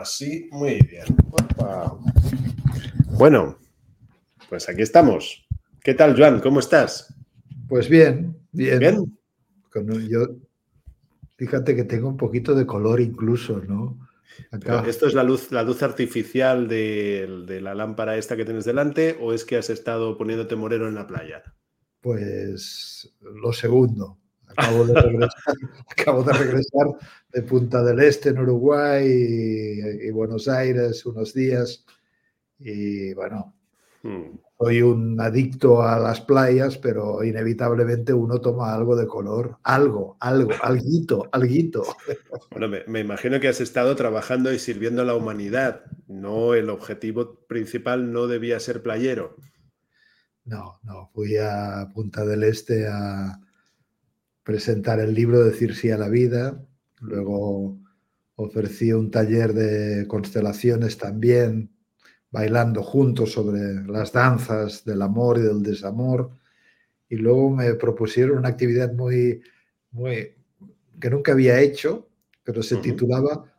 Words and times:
Así, 0.00 0.48
muy 0.52 0.78
bien. 0.82 1.04
Bueno, 3.18 3.58
pues 4.48 4.68
aquí 4.68 4.82
estamos. 4.82 5.44
¿Qué 5.82 5.94
tal, 5.94 6.16
Joan? 6.16 6.40
¿Cómo 6.40 6.60
estás? 6.60 7.12
Pues 7.68 7.88
bien, 7.88 8.36
bien. 8.52 8.78
¿Bien? 8.78 9.18
yo, 10.08 10.36
fíjate 11.36 11.74
que 11.74 11.82
tengo 11.82 12.08
un 12.08 12.16
poquito 12.16 12.54
de 12.54 12.64
color 12.64 13.00
incluso, 13.00 13.60
¿no? 13.66 14.08
¿Esto 14.86 15.08
es 15.08 15.14
la 15.14 15.24
luz, 15.24 15.50
la 15.50 15.64
luz 15.64 15.82
artificial 15.82 16.68
de, 16.68 17.44
de, 17.44 17.60
la 17.60 17.74
lámpara 17.74 18.16
esta 18.16 18.36
que 18.36 18.44
tienes 18.44 18.64
delante 18.64 19.18
o 19.20 19.32
es 19.32 19.44
que 19.44 19.56
has 19.56 19.68
estado 19.68 20.16
poniéndote 20.16 20.54
moreno 20.54 20.86
en 20.86 20.94
la 20.94 21.08
playa? 21.08 21.42
Pues 22.00 23.16
lo 23.20 23.52
segundo. 23.52 24.16
Acabo 24.58 24.84
de 26.24 26.32
regresar, 26.32 26.86
de, 27.32 27.42
Punta 27.42 27.82
del 27.82 28.00
Este 28.00 28.30
en 28.30 28.38
Uruguay 28.38 29.06
y, 29.06 30.10
Buenos 30.10 30.48
Aires 30.48 31.06
unos 31.06 31.32
días. 31.32 31.84
Y 32.58 33.14
bueno, 33.14 33.54
hmm. 34.02 34.36
soy 34.58 34.82
un 34.82 35.20
adicto 35.20 35.82
a 35.82 36.00
las 36.00 36.20
playas, 36.20 36.76
pero 36.76 37.22
inevitablemente 37.22 38.12
uno 38.12 38.40
toma 38.40 38.74
algo 38.74 38.96
de 38.96 39.06
color. 39.06 39.58
Algo, 39.62 40.16
algo, 40.20 40.50
alguito, 40.62 41.28
alguito. 41.32 41.84
Bueno, 42.50 42.68
me, 42.68 42.82
me 42.88 43.00
imagino 43.00 43.38
que 43.38 43.48
has 43.48 43.60
estado 43.60 43.94
trabajando 43.94 44.52
y 44.52 44.58
sirviendo 44.58 45.02
a 45.02 45.04
la 45.04 45.14
humanidad. 45.14 45.82
No, 46.08 46.54
el 46.54 46.70
objetivo 46.70 47.46
principal 47.46 48.12
no 48.12 48.26
debía 48.26 48.58
ser 48.58 48.82
playero. 48.82 49.36
No, 50.44 50.80
no, 50.82 51.10
fui 51.14 51.36
a 51.36 51.88
Punta 51.94 52.24
del 52.24 52.42
Este 52.42 52.88
a 52.88 53.38
presentar 54.48 54.98
el 54.98 55.12
libro 55.12 55.44
Decir 55.44 55.74
sí 55.74 55.90
a 55.90 55.98
la 55.98 56.08
vida, 56.08 56.58
luego 57.02 57.78
ofrecí 58.36 58.94
un 58.94 59.10
taller 59.10 59.52
de 59.52 60.06
constelaciones 60.06 60.96
también, 60.96 61.70
bailando 62.30 62.82
juntos 62.82 63.32
sobre 63.32 63.60
las 63.86 64.10
danzas 64.10 64.86
del 64.86 65.02
amor 65.02 65.36
y 65.36 65.42
del 65.42 65.62
desamor, 65.62 66.30
y 67.10 67.16
luego 67.16 67.50
me 67.50 67.74
propusieron 67.74 68.38
una 68.38 68.48
actividad 68.48 68.90
muy, 68.94 69.42
muy 69.90 70.34
que 70.98 71.10
nunca 71.10 71.32
había 71.32 71.60
hecho, 71.60 72.08
pero 72.42 72.62
se 72.62 72.78
titulaba 72.78 73.52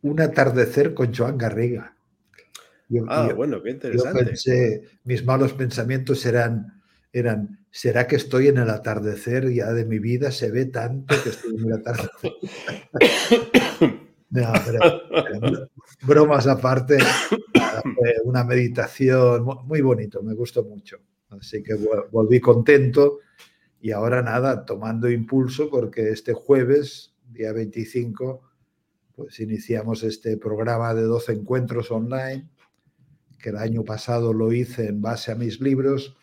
Un 0.00 0.18
atardecer 0.22 0.94
con 0.94 1.14
Joan 1.14 1.36
Garriga. 1.36 1.94
ah, 3.08 3.34
bueno, 3.36 3.62
qué 3.62 3.72
interesante. 3.72 4.24
pensé, 4.24 4.82
mis 5.04 5.22
malos 5.26 5.52
pensamientos 5.52 6.24
eran 6.24 6.76
eran, 7.16 7.58
¿será 7.76 8.06
que 8.06 8.16
estoy 8.16 8.48
en 8.48 8.56
el 8.56 8.70
atardecer 8.70 9.52
ya 9.52 9.70
de 9.74 9.84
mi 9.84 9.98
vida? 9.98 10.32
Se 10.32 10.50
ve 10.50 10.64
tanto 10.64 11.14
que 11.22 11.28
estoy 11.28 11.56
en 11.56 11.66
el 11.66 11.72
atardecer. 11.74 12.32
bromas 16.06 16.46
aparte, 16.46 16.96
una 18.24 18.44
meditación 18.44 19.44
muy 19.66 19.82
bonito, 19.82 20.22
me 20.22 20.32
gustó 20.32 20.64
mucho. 20.64 20.96
Así 21.28 21.62
que 21.62 21.74
volví 22.10 22.40
contento 22.40 23.18
y 23.78 23.90
ahora 23.90 24.22
nada, 24.22 24.64
tomando 24.64 25.10
impulso 25.10 25.68
porque 25.68 26.08
este 26.08 26.32
jueves, 26.32 27.14
día 27.30 27.52
25, 27.52 28.42
pues 29.14 29.38
iniciamos 29.40 30.02
este 30.02 30.38
programa 30.38 30.94
de 30.94 31.02
12 31.02 31.32
encuentros 31.32 31.90
online, 31.90 32.48
que 33.38 33.50
el 33.50 33.58
año 33.58 33.84
pasado 33.84 34.32
lo 34.32 34.50
hice 34.52 34.86
en 34.86 35.02
base 35.02 35.30
a 35.30 35.34
mis 35.34 35.60
libros 35.60 36.16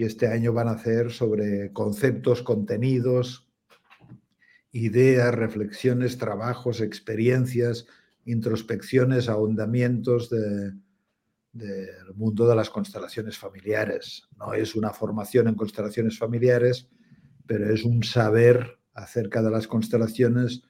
y 0.00 0.04
este 0.04 0.28
año 0.28 0.54
van 0.54 0.68
a 0.68 0.70
hacer 0.70 1.10
sobre 1.10 1.74
conceptos, 1.74 2.40
contenidos, 2.40 3.46
ideas, 4.72 5.34
reflexiones, 5.34 6.16
trabajos, 6.16 6.80
experiencias, 6.80 7.84
introspecciones, 8.24 9.28
ahondamientos 9.28 10.30
del 10.30 10.80
mundo 12.14 12.48
de 12.48 12.56
las 12.56 12.70
constelaciones 12.70 13.36
familiares. 13.36 14.26
No 14.38 14.54
es 14.54 14.74
una 14.74 14.88
formación 14.94 15.48
en 15.48 15.54
constelaciones 15.54 16.16
familiares, 16.16 16.88
pero 17.46 17.68
es 17.68 17.84
un 17.84 18.02
saber 18.02 18.78
acerca 18.94 19.42
de 19.42 19.50
las 19.50 19.68
constelaciones 19.68 20.62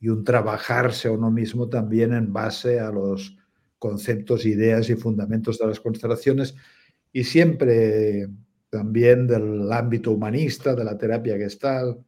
y 0.00 0.08
un 0.08 0.24
trabajarse 0.24 1.08
a 1.08 1.12
uno 1.12 1.30
mismo 1.30 1.68
también 1.68 2.14
en 2.14 2.32
base 2.32 2.80
a 2.80 2.90
los 2.90 3.36
conceptos, 3.78 4.46
ideas 4.46 4.88
y 4.88 4.94
fundamentos 4.94 5.58
de 5.58 5.66
las 5.66 5.78
constelaciones 5.78 6.54
y 7.12 7.24
siempre 7.24 8.30
también 8.70 9.26
del 9.26 9.70
ámbito 9.72 10.12
humanista, 10.12 10.74
de 10.74 10.84
la 10.84 10.96
terapia 10.96 11.36
gestal. 11.36 11.98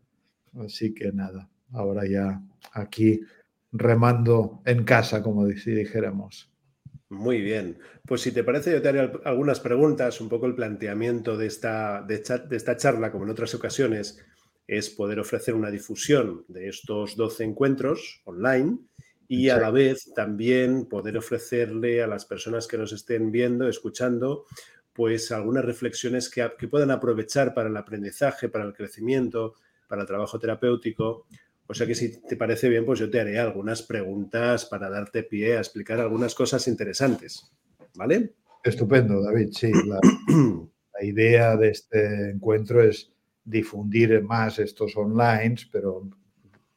Así 0.59 0.93
que 0.93 1.12
nada, 1.12 1.48
ahora 1.72 2.06
ya 2.06 2.43
aquí 2.72 3.21
remando 3.72 4.62
en 4.65 4.84
casa, 4.84 5.22
como 5.22 5.49
si 5.50 5.70
dijéramos. 5.72 6.50
Muy 7.10 7.41
bien. 7.41 7.78
Pues 8.06 8.20
si 8.20 8.31
te 8.31 8.44
parece, 8.44 8.72
yo 8.72 8.81
te 8.81 8.88
haré 8.88 9.10
algunas 9.25 9.59
preguntas. 9.60 10.20
Un 10.20 10.28
poco 10.28 10.47
el 10.47 10.54
planteamiento 10.54 11.37
de 11.37 11.47
esta, 11.47 12.03
de, 12.03 12.22
esta 12.50 12.76
charla, 12.76 13.10
como 13.10 13.25
en 13.25 13.31
otras 13.31 13.54
ocasiones, 13.54 14.25
es 14.66 14.91
poder 14.91 15.19
ofrecer 15.19 15.54
una 15.54 15.70
difusión 15.70 16.44
de 16.47 16.69
estos 16.69 17.16
12 17.16 17.44
encuentros 17.44 18.22
online 18.25 18.78
y 19.26 19.49
a 19.49 19.59
la 19.59 19.70
vez 19.70 20.12
también 20.15 20.87
poder 20.87 21.16
ofrecerle 21.16 22.03
a 22.03 22.06
las 22.06 22.25
personas 22.26 22.69
que 22.69 22.78
nos 22.78 22.93
estén 22.93 23.32
viendo, 23.32 23.69
escuchando, 23.69 24.44
pues 25.00 25.33
algunas 25.33 25.65
reflexiones 25.65 26.28
que, 26.28 26.47
puedan 26.69 26.91
aprovechar 26.91 27.55
para 27.55 27.71
el 27.71 27.77
aprendizaje, 27.78 28.50
para 28.50 28.66
el 28.66 28.75
crecimiento, 28.75 29.55
para 29.88 30.03
el 30.03 30.06
trabajo 30.06 30.38
terapéutico. 30.38 31.25
O 31.66 31.72
sea 31.72 31.87
que 31.87 31.94
si 31.94 32.21
te 32.21 32.37
parece 32.37 32.69
bien, 32.69 32.84
pues 32.84 32.99
yo 32.99 33.09
te 33.09 33.19
haré 33.19 33.38
algunas 33.38 33.81
preguntas 33.81 34.66
para 34.66 34.91
darte 34.91 35.22
pie 35.22 35.56
a 35.56 35.61
explicar 35.61 35.99
algunas 36.00 36.34
cosas 36.34 36.69
interesantes. 36.69 37.50
¿Vale? 37.94 38.34
Estupendo, 38.62 39.22
David. 39.22 39.49
Sí, 39.53 39.72
la, 39.87 40.00
idea 41.03 41.56
de 41.56 41.71
este 41.71 42.32
encuentro 42.32 42.82
es 42.82 43.11
difundir 43.43 44.22
más 44.22 44.59
estos 44.59 44.94
online, 44.99 45.56
pero 45.72 46.11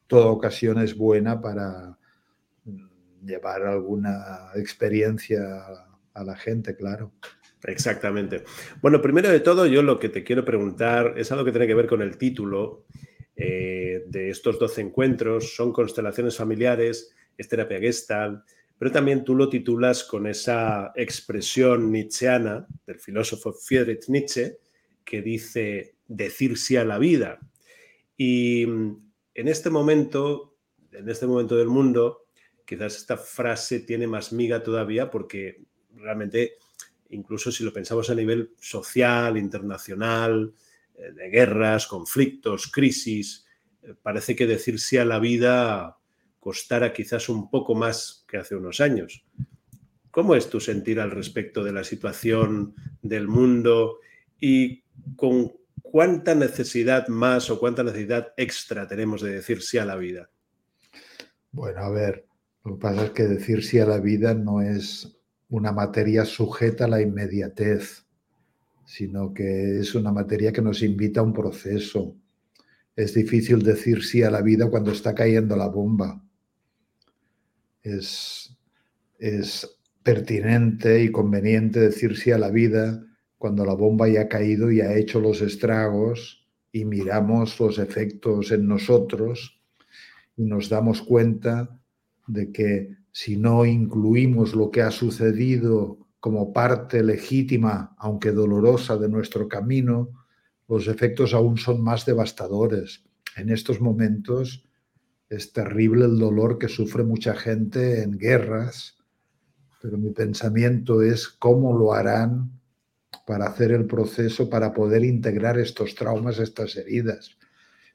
toda 0.06 0.28
ocasión 0.28 0.78
es 0.78 0.96
buena 0.96 1.42
para 1.42 1.98
llevar 3.22 3.66
alguna 3.66 4.48
experiencia 4.54 5.62
a 6.14 6.24
la 6.24 6.36
gente, 6.36 6.74
claro. 6.74 7.12
Exactamente. 7.64 8.44
Bueno, 8.82 9.00
primero 9.00 9.30
de 9.30 9.40
todo, 9.40 9.66
yo 9.66 9.82
lo 9.82 9.98
que 9.98 10.10
te 10.10 10.22
quiero 10.22 10.44
preguntar 10.44 11.14
es 11.16 11.32
algo 11.32 11.44
que 11.44 11.52
tiene 11.52 11.66
que 11.66 11.74
ver 11.74 11.86
con 11.86 12.02
el 12.02 12.18
título 12.18 12.84
eh, 13.36 14.04
de 14.06 14.30
estos 14.30 14.58
12 14.58 14.82
encuentros. 14.82 15.54
Son 15.54 15.72
constelaciones 15.72 16.36
familiares, 16.36 17.14
es 17.36 17.48
terapia 17.48 17.80
gestal, 17.80 18.44
pero 18.78 18.92
también 18.92 19.24
tú 19.24 19.34
lo 19.34 19.48
titulas 19.48 20.04
con 20.04 20.26
esa 20.26 20.92
expresión 20.94 21.90
nietzscheana 21.90 22.66
del 22.86 23.00
filósofo 23.00 23.52
Friedrich 23.52 24.08
Nietzsche 24.08 24.58
que 25.04 25.22
dice 25.22 25.94
decir 26.06 26.58
sí 26.58 26.76
a 26.76 26.84
la 26.84 26.98
vida. 26.98 27.38
Y 28.16 28.66
mm, 28.66 29.12
en 29.34 29.48
este 29.48 29.70
momento, 29.70 30.56
en 30.92 31.08
este 31.08 31.26
momento 31.26 31.56
del 31.56 31.68
mundo, 31.68 32.26
quizás 32.66 32.96
esta 32.96 33.16
frase 33.16 33.80
tiene 33.80 34.06
más 34.06 34.32
miga 34.32 34.62
todavía 34.62 35.10
porque 35.10 35.62
realmente 35.96 36.58
incluso 37.10 37.52
si 37.52 37.64
lo 37.64 37.72
pensamos 37.72 38.10
a 38.10 38.14
nivel 38.14 38.52
social, 38.60 39.36
internacional, 39.36 40.52
eh, 40.94 41.12
de 41.12 41.28
guerras, 41.28 41.86
conflictos, 41.86 42.70
crisis, 42.70 43.46
eh, 43.82 43.94
parece 44.00 44.36
que 44.36 44.46
decir 44.46 44.80
sí 44.80 44.96
a 44.96 45.04
la 45.04 45.18
vida 45.18 45.98
costara 46.38 46.92
quizás 46.92 47.28
un 47.28 47.50
poco 47.50 47.74
más 47.74 48.24
que 48.28 48.36
hace 48.36 48.54
unos 48.54 48.80
años. 48.80 49.24
¿Cómo 50.10 50.34
es 50.34 50.48
tu 50.48 50.60
sentir 50.60 51.00
al 51.00 51.10
respecto 51.10 51.64
de 51.64 51.72
la 51.72 51.84
situación 51.84 52.74
del 53.02 53.26
mundo 53.26 53.98
y 54.38 54.84
con 55.16 55.52
cuánta 55.82 56.34
necesidad 56.34 57.08
más 57.08 57.50
o 57.50 57.58
cuánta 57.58 57.82
necesidad 57.82 58.32
extra 58.36 58.86
tenemos 58.86 59.22
de 59.22 59.32
decir 59.32 59.62
sí 59.62 59.78
a 59.78 59.84
la 59.84 59.96
vida? 59.96 60.30
Bueno, 61.50 61.80
a 61.80 61.90
ver, 61.90 62.26
lo 62.64 62.74
que 62.74 62.80
pasa 62.80 63.04
es 63.06 63.10
que 63.10 63.22
decir 63.24 63.64
sí 63.64 63.78
a 63.78 63.86
la 63.86 63.98
vida 63.98 64.34
no 64.34 64.60
es 64.60 65.16
una 65.54 65.70
materia 65.70 66.24
sujeta 66.24 66.86
a 66.86 66.88
la 66.88 67.00
inmediatez, 67.00 68.04
sino 68.84 69.32
que 69.32 69.78
es 69.78 69.94
una 69.94 70.10
materia 70.10 70.52
que 70.52 70.60
nos 70.60 70.82
invita 70.82 71.20
a 71.20 71.22
un 71.22 71.32
proceso. 71.32 72.16
Es 72.96 73.14
difícil 73.14 73.62
decir 73.62 74.02
sí 74.02 74.24
a 74.24 74.32
la 74.32 74.42
vida 74.42 74.68
cuando 74.68 74.90
está 74.90 75.14
cayendo 75.14 75.54
la 75.54 75.68
bomba. 75.68 76.20
Es, 77.84 78.58
es 79.20 79.78
pertinente 80.02 81.04
y 81.04 81.12
conveniente 81.12 81.78
decir 81.78 82.16
sí 82.16 82.32
a 82.32 82.38
la 82.38 82.50
vida 82.50 83.06
cuando 83.38 83.64
la 83.64 83.74
bomba 83.74 84.08
ya 84.08 84.22
ha 84.22 84.28
caído 84.28 84.72
y 84.72 84.80
ha 84.80 84.96
hecho 84.96 85.20
los 85.20 85.40
estragos 85.40 86.48
y 86.72 86.84
miramos 86.84 87.60
los 87.60 87.78
efectos 87.78 88.50
en 88.50 88.66
nosotros 88.66 89.60
y 90.36 90.42
nos 90.42 90.68
damos 90.68 91.00
cuenta 91.00 91.78
de 92.26 92.50
que 92.50 93.03
si 93.16 93.36
no 93.36 93.64
incluimos 93.64 94.56
lo 94.56 94.72
que 94.72 94.82
ha 94.82 94.90
sucedido 94.90 95.98
como 96.18 96.52
parte 96.52 97.00
legítima, 97.04 97.94
aunque 97.96 98.32
dolorosa, 98.32 98.96
de 98.96 99.08
nuestro 99.08 99.46
camino, 99.46 100.08
los 100.66 100.88
efectos 100.88 101.32
aún 101.32 101.56
son 101.56 101.80
más 101.80 102.04
devastadores. 102.06 103.04
En 103.36 103.50
estos 103.50 103.80
momentos 103.80 104.66
es 105.28 105.52
terrible 105.52 106.06
el 106.06 106.18
dolor 106.18 106.58
que 106.58 106.66
sufre 106.66 107.04
mucha 107.04 107.36
gente 107.36 108.02
en 108.02 108.18
guerras, 108.18 108.96
pero 109.80 109.96
mi 109.96 110.10
pensamiento 110.10 111.00
es 111.00 111.28
cómo 111.28 111.78
lo 111.78 111.94
harán 111.94 112.50
para 113.28 113.46
hacer 113.46 113.70
el 113.70 113.86
proceso, 113.86 114.50
para 114.50 114.74
poder 114.74 115.04
integrar 115.04 115.56
estos 115.60 115.94
traumas, 115.94 116.40
estas 116.40 116.74
heridas. 116.74 117.38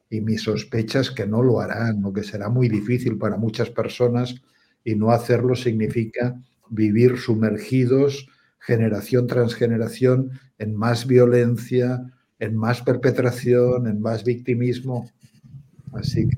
Y 0.10 0.22
mi 0.22 0.38
sospecha 0.38 1.02
es 1.02 1.12
que 1.12 1.28
no 1.28 1.44
lo 1.44 1.60
harán, 1.60 2.06
o 2.06 2.14
que 2.14 2.24
será 2.24 2.48
muy 2.48 2.70
difícil 2.70 3.18
para 3.18 3.36
muchas 3.36 3.70
personas 3.70 4.42
y 4.84 4.96
no 4.96 5.12
hacerlo 5.12 5.56
significa 5.56 6.40
vivir 6.70 7.18
sumergidos 7.18 8.28
generación 8.60 9.28
tras 9.28 9.56
generación 9.56 10.32
en 10.58 10.76
más 10.76 11.08
violencia, 11.08 12.14
en 12.40 12.56
más 12.56 12.82
perpetración, 12.82 13.88
en 13.88 14.02
más 14.02 14.24
victimismo. 14.24 15.10
Así 15.94 16.28
que 16.28 16.36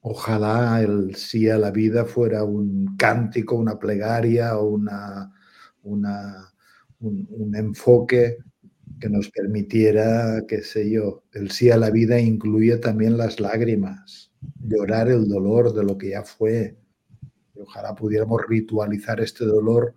ojalá 0.00 0.82
el 0.82 1.14
sí 1.14 1.48
a 1.48 1.58
la 1.58 1.70
vida 1.70 2.04
fuera 2.04 2.44
un 2.44 2.96
cántico, 2.96 3.56
una 3.56 3.78
plegaria 3.78 4.56
o 4.58 4.66
una, 4.66 5.32
una 5.82 6.54
un, 7.00 7.54
enfoque 7.54 8.38
que 9.00 9.08
nos 9.08 9.30
permitiera, 9.30 10.42
qué 10.46 10.62
sé 10.62 10.90
yo, 10.90 11.24
el 11.32 11.50
sí 11.50 11.70
a 11.70 11.76
la 11.76 11.90
vida 11.90 12.18
incluye 12.18 12.76
también 12.78 13.16
las 13.16 13.40
lágrimas, 13.40 14.32
llorar 14.62 15.08
el 15.08 15.28
dolor 15.28 15.74
de 15.74 15.84
lo 15.84 15.98
que 15.98 16.10
ya 16.10 16.22
fue. 16.22 16.76
Ojalá 17.56 17.94
pudiéramos 17.94 18.42
ritualizar 18.48 19.20
este 19.20 19.44
dolor 19.44 19.94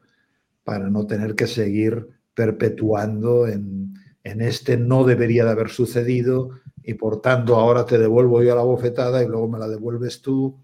para 0.63 0.89
no 0.89 1.07
tener 1.07 1.35
que 1.35 1.47
seguir 1.47 2.07
perpetuando 2.33 3.47
en, 3.47 3.93
en 4.23 4.41
este 4.41 4.77
no 4.77 5.03
debería 5.03 5.45
de 5.45 5.51
haber 5.51 5.69
sucedido 5.69 6.51
y 6.83 6.93
por 6.93 7.21
tanto 7.21 7.55
ahora 7.55 7.85
te 7.85 7.97
devuelvo 7.97 8.43
yo 8.43 8.55
la 8.55 8.61
bofetada 8.63 9.23
y 9.23 9.27
luego 9.27 9.47
me 9.47 9.59
la 9.59 9.67
devuelves 9.67 10.21
tú. 10.21 10.57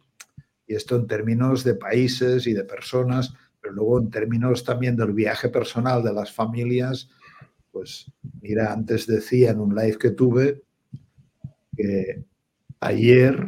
Y 0.68 0.76
esto 0.76 0.96
en 0.96 1.08
términos 1.08 1.64
de 1.64 1.76
países 1.76 2.48
y 2.48 2.54
de 2.54 2.64
personas 2.64 3.34
pero 3.64 3.76
luego 3.76 4.00
en 4.02 4.10
términos 4.10 4.66
también 4.66 4.98
del 4.98 5.14
viaje 5.14 5.48
personal 5.48 6.04
de 6.04 6.12
las 6.12 6.34
familias, 6.34 7.10
pues 7.72 8.12
mira, 8.42 8.74
antes 8.74 9.08
decía 9.08 9.52
en 9.52 9.62
un 9.62 9.74
live 9.74 9.98
que 9.98 10.12
tuve 10.12 10.62
que 11.76 12.26
ayer 12.82 13.48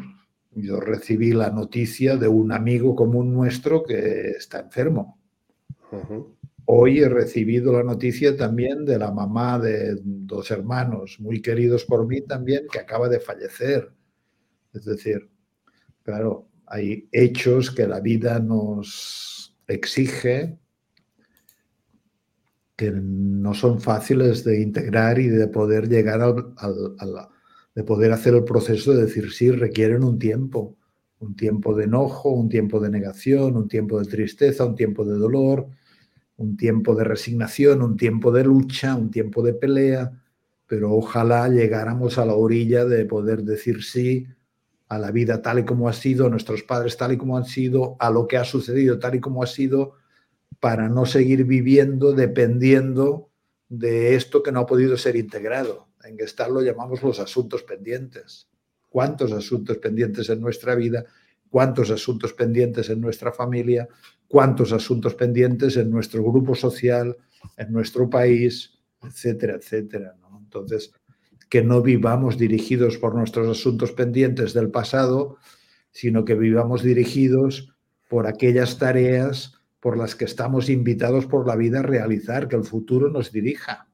yo 0.56 0.80
recibí 0.80 1.34
la 1.34 1.52
noticia 1.52 2.16
de 2.16 2.28
un 2.28 2.52
amigo 2.52 2.96
común 2.96 3.34
nuestro 3.34 3.84
que 3.84 4.32
está 4.32 4.60
enfermo. 4.62 5.20
Hoy 6.66 7.00
he 7.00 7.10
recibido 7.10 7.74
la 7.74 7.84
noticia 7.84 8.36
también 8.36 8.86
de 8.86 8.98
la 8.98 9.12
mamá 9.12 9.60
de 9.60 10.00
dos 10.02 10.50
hermanos 10.50 11.18
muy 11.20 11.42
queridos 11.42 11.86
por 11.86 12.08
mí 12.08 12.22
también 12.22 12.68
que 12.72 12.80
acaba 12.80 13.08
de 13.10 13.20
fallecer. 13.20 13.92
Es 14.74 14.86
decir, 14.86 15.30
claro, 16.04 16.48
hay 16.66 17.08
hechos 17.12 17.70
que 17.70 17.88
la 17.88 18.00
vida 18.00 18.40
nos 18.40 19.56
exige 19.68 20.58
que 22.76 22.92
no 22.92 23.54
son 23.54 23.80
fáciles 23.80 24.44
de 24.44 24.62
integrar 24.62 25.20
y 25.20 25.28
de 25.28 25.48
poder 25.48 25.88
llegar 25.88 26.22
al, 26.22 26.46
de 27.76 27.84
poder 27.84 28.14
hacer 28.14 28.34
el 28.34 28.46
proceso 28.46 28.94
de 28.94 29.04
decir 29.04 29.32
sí, 29.32 29.52
requieren 29.52 30.04
un 30.04 30.18
tiempo, 30.18 30.78
un 31.20 31.36
tiempo 31.36 31.76
de 31.76 31.84
enojo, 31.84 32.30
un 32.30 32.50
tiempo 32.50 32.80
de 32.80 32.90
negación, 32.90 33.58
un 33.58 33.68
tiempo 33.68 34.00
de 34.00 34.06
tristeza, 34.06 34.66
un 34.66 34.76
tiempo 34.76 35.06
de 35.06 35.18
dolor, 35.18 35.68
un 36.38 36.56
tiempo 36.58 36.96
de 36.96 37.04
resignación, 37.04 37.82
un 37.82 37.98
tiempo 37.98 38.32
de 38.32 38.46
lucha, 38.46 38.96
un 38.96 39.12
tiempo 39.12 39.44
de 39.44 39.54
pelea, 39.54 40.12
pero 40.68 40.94
ojalá 40.94 41.48
llegáramos 41.50 42.18
a 42.18 42.26
la 42.26 42.34
orilla 42.34 42.86
de 42.86 43.06
poder 43.06 43.44
decir 43.44 43.84
sí 43.84 44.28
a 44.88 44.98
la 44.98 45.12
vida 45.12 45.42
tal 45.42 45.60
y 45.60 45.66
como 45.66 45.90
ha 45.90 45.94
sido, 45.94 46.28
a 46.28 46.30
nuestros 46.30 46.64
padres 46.64 46.96
tal 46.96 47.12
y 47.12 47.18
como 47.18 47.38
han 47.38 47.46
sido, 47.46 47.98
a 48.00 48.10
lo 48.10 48.28
que 48.28 48.38
ha 48.38 48.46
sucedido 48.46 49.00
tal 49.00 49.16
y 49.16 49.20
como 49.20 49.44
ha 49.44 49.48
sido, 49.48 49.94
para 50.60 50.90
no 50.90 51.06
seguir 51.06 51.44
viviendo 51.44 52.14
dependiendo 52.14 53.30
de 53.68 54.16
esto 54.16 54.44
que 54.44 54.52
no 54.52 54.62
ha 54.62 54.66
podido 54.66 54.98
ser 54.98 55.16
integrado. 55.16 55.85
En 56.06 56.18
Gestalt 56.18 56.52
lo 56.52 56.62
llamamos 56.62 57.02
los 57.02 57.20
asuntos 57.20 57.64
pendientes. 57.64 58.48
¿Cuántos 58.90 59.32
asuntos 59.32 59.78
pendientes 59.78 60.30
en 60.30 60.40
nuestra 60.40 60.76
vida? 60.76 61.06
¿Cuántos 61.50 61.90
asuntos 61.90 62.34
pendientes 62.34 62.90
en 62.90 63.02
nuestra 63.02 63.32
familia? 63.32 63.88
¿Cuántos 64.28 64.72
asuntos 64.72 65.16
pendientes 65.16 65.78
en 65.78 65.90
nuestro 65.90 66.24
grupo 66.24 66.56
social, 66.56 67.18
en 67.58 67.74
nuestro 67.74 68.10
país, 68.10 68.80
etcétera, 69.02 69.56
etcétera? 69.56 70.16
Entonces, 70.38 70.94
que 71.50 71.64
no 71.64 71.82
vivamos 71.82 72.38
dirigidos 72.38 72.98
por 72.98 73.16
nuestros 73.16 73.48
asuntos 73.48 73.92
pendientes 73.92 74.54
del 74.54 74.70
pasado, 74.70 75.38
sino 75.92 76.26
que 76.26 76.36
vivamos 76.36 76.84
dirigidos 76.84 77.74
por 78.10 78.28
aquellas 78.28 78.78
tareas 78.78 79.54
por 79.80 79.98
las 79.98 80.16
que 80.16 80.26
estamos 80.26 80.70
invitados 80.70 81.26
por 81.26 81.48
la 81.48 81.56
vida 81.56 81.80
a 81.80 81.84
realizar, 81.84 82.48
que 82.48 82.56
el 82.56 82.64
futuro 82.64 83.10
nos 83.10 83.32
dirija, 83.32 83.88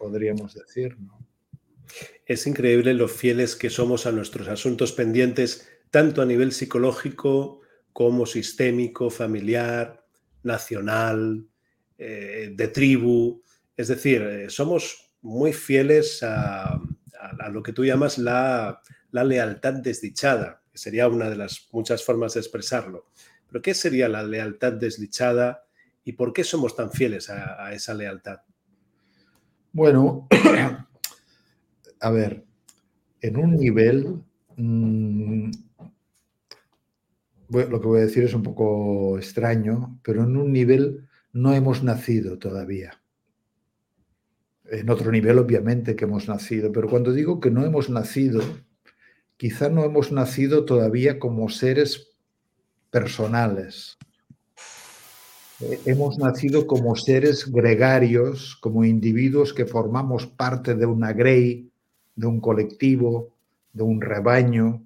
podríamos 0.00 0.54
decir. 0.54 0.96
Es 2.24 2.46
increíble 2.46 2.94
lo 2.94 3.06
fieles 3.06 3.54
que 3.54 3.68
somos 3.68 4.06
a 4.06 4.12
nuestros 4.12 4.48
asuntos 4.48 4.92
pendientes, 4.92 5.68
tanto 5.90 6.22
a 6.22 6.26
nivel 6.26 6.52
psicológico 6.52 7.60
como 7.92 8.24
sistémico, 8.24 9.10
familiar, 9.10 10.06
nacional, 10.42 11.46
eh, 11.98 12.50
de 12.54 12.68
tribu. 12.68 13.42
Es 13.76 13.88
decir, 13.88 14.22
eh, 14.22 14.48
somos 14.48 15.12
muy 15.20 15.52
fieles 15.52 16.22
a, 16.22 16.80
lo 17.52 17.62
que 17.62 17.74
tú 17.74 17.84
llamas 17.84 18.16
la, 18.16 18.80
lealtad 19.12 19.74
desdichada, 19.74 20.62
que 20.72 20.78
sería 20.78 21.08
una 21.08 21.28
de 21.28 21.36
las 21.36 21.68
muchas 21.72 22.02
formas 22.02 22.34
de 22.34 22.40
expresarlo. 22.40 23.10
Pero 23.48 23.60
¿qué 23.60 23.74
sería 23.74 24.08
la 24.08 24.22
lealtad 24.22 24.72
desdichada 24.72 25.64
y 26.04 26.12
por 26.12 26.32
qué 26.32 26.42
somos 26.42 26.74
tan 26.74 26.90
fieles 26.90 27.28
a, 27.28 27.74
esa 27.74 27.92
lealtad? 27.92 28.38
Bueno, 29.72 30.28
a 32.00 32.10
ver, 32.10 32.44
en 33.20 33.36
un 33.36 33.56
nivel, 33.56 34.22
mm, 34.56 35.50
lo 37.48 37.80
que 37.80 37.86
voy 37.86 38.00
a 38.00 38.04
decir 38.04 38.24
es 38.24 38.34
un 38.34 38.42
poco 38.42 39.18
extraño, 39.18 39.98
pero 40.02 40.24
en 40.24 40.36
un 40.36 40.52
nivel 40.52 41.08
no 41.32 41.52
hemos 41.52 41.82
nacido 41.82 42.38
todavía 42.38 43.00
en 44.70 44.88
otro 44.88 45.10
nivel 45.10 45.38
obviamente 45.38 45.96
que 45.96 46.04
hemos 46.04 46.28
nacido, 46.28 46.72
pero 46.72 46.88
cuando 46.88 47.12
digo 47.12 47.40
que 47.40 47.50
no 47.50 47.64
hemos 47.64 47.90
nacido, 47.90 48.40
quizá 49.36 49.68
no 49.68 49.84
hemos 49.84 50.12
nacido 50.12 50.64
todavía 50.64 51.18
como 51.18 51.48
seres 51.48 52.12
personales. 52.90 53.98
Eh, 55.60 55.80
hemos 55.86 56.18
nacido 56.18 56.66
como 56.66 56.96
seres 56.96 57.50
gregarios, 57.50 58.56
como 58.56 58.84
individuos 58.84 59.52
que 59.52 59.66
formamos 59.66 60.26
parte 60.26 60.74
de 60.74 60.86
una 60.86 61.12
grey, 61.12 61.70
de 62.16 62.26
un 62.26 62.40
colectivo, 62.40 63.34
de 63.72 63.82
un 63.82 64.00
rebaño. 64.00 64.82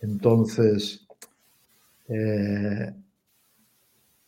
Entonces, 0.00 1.06
eh, 2.08 2.92